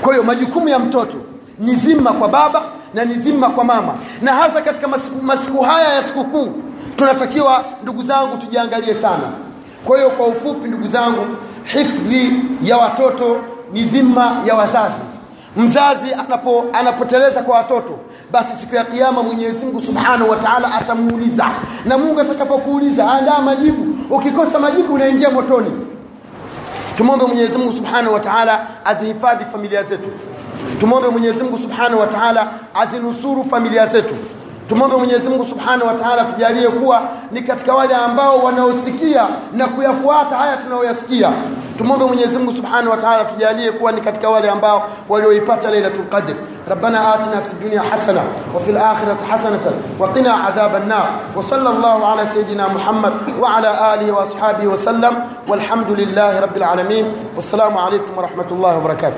Kwa 0.00 0.12
hiyo 0.12 0.22
majukumu 0.24 0.68
ya 0.68 0.78
mtoto 0.78 1.16
ni 1.58 1.74
dhima 1.74 2.12
kwa 2.12 2.28
baba 2.28 2.62
na 2.94 3.04
ni 3.04 3.14
dhima 3.14 3.48
kwa 3.50 3.64
mama. 3.64 3.94
Na 4.22 4.34
hasa 4.34 4.60
katika 4.62 4.88
masiku, 4.88 5.22
masiku 5.22 5.62
haya 5.62 5.94
ya 5.94 6.02
sikukuu 6.02 6.52
tunatakiwa 6.96 7.64
ndugu 7.82 8.02
zangu 8.02 8.36
tujiangalie 8.36 8.94
sana. 8.94 9.30
Kwa 9.84 9.96
hiyo 9.96 10.10
kwa 10.10 10.26
ufupi 10.26 10.68
ndugu 10.68 10.86
zangu 10.86 11.26
hifdhi 11.64 12.32
ya 12.62 12.76
watoto 12.76 13.36
ni 13.72 13.82
dhima 13.82 14.36
ya 14.46 14.54
wazazi. 14.54 15.02
Mzazi 15.56 16.14
anapo 16.14 16.64
anapoteleza 16.72 17.42
kwa 17.42 17.56
watoto 17.56 17.98
basi 18.32 18.48
siku 18.60 18.74
ya 18.74 18.84
kiyama 18.84 19.22
Mwenyezi 19.22 19.66
Mungu 19.66 19.80
Subhanahu 19.80 20.30
wa 20.30 20.36
Ta'ala 20.36 20.74
atamuuliza. 20.74 21.46
Na 21.84 21.98
Mungu 21.98 22.20
atakapokuuliza 22.20 23.10
andaa 23.10 23.40
majibu? 23.40 24.14
Ukikosa 24.14 24.58
majibu 24.58 24.94
unaingia 24.94 25.30
motoni. 25.30 25.70
Tumombe 26.96 27.24
Mwenyezi 27.24 27.58
Mungu 27.58 27.72
Subhanahu 27.72 28.14
wa 28.14 28.20
Ta'ala 28.20 28.66
azihifadhi 28.84 29.44
familia 29.52 29.82
zetu. 29.82 30.08
Tumombe 30.80 31.08
Mwenyezi 31.08 31.42
Mungu 31.42 31.58
Subhanahu 31.58 32.00
wa 32.00 32.06
Ta'ala 32.06 32.46
azinusuru 32.74 33.44
familia 33.44 33.86
zetu. 33.86 34.14
Tumombe 34.68 34.96
Mwenyezi 34.96 35.28
Mungu 35.28 35.44
Subhanahu 35.44 35.86
wa 35.86 35.94
Ta'ala 35.94 36.24
tujalie 36.24 36.68
kuwa 36.68 37.02
ni 37.32 37.42
katika 37.42 37.74
wale 37.74 37.94
ambao 37.94 38.38
wanaosikia 38.38 39.26
na 39.52 39.66
kuyafuata 39.66 40.36
haya 40.36 40.56
tunayoyasikia 40.56 41.30
tumombe 41.80 42.04
Mwenyezi 42.04 42.38
Mungu 42.38 42.52
Subhanahu 42.52 42.90
wa 42.90 42.96
Ta'ala 42.96 43.24
tujalie 43.24 43.72
kuwa 43.72 43.92
ni 43.92 44.00
katika 44.00 44.28
wale 44.28 44.50
ambao 44.50 44.88
walioipata 45.08 45.70
Lailatul 45.70 46.04
Qadr. 46.04 46.34
ربنا 46.70 47.14
آتنا 47.14 47.40
في 47.40 47.48
الدنيا 47.52 47.80
حسنة 47.80 48.20
وفي 48.54 48.70
الآخرة 48.70 49.16
حسنة 49.30 49.60
وقنا 49.98 50.32
عذاب 50.32 50.76
النار 50.76 51.08
وصلى 51.36 51.68
الله 51.68 52.06
على 52.06 52.26
سيدنا 52.26 52.68
محمد 52.68 53.12
وعلى 53.40 53.94
آله 53.94 54.12
وأصحابه 54.12 54.66
وسلم 54.66 55.14
والحمد 55.48 55.90
لله 55.90 56.40
رب 56.40 56.56
العالمين 56.56 57.04
والسلام 57.36 57.78
عليكم 57.78 58.10
ورحمة 58.18 58.46
الله 58.50 58.76
وبركاته 58.78 59.16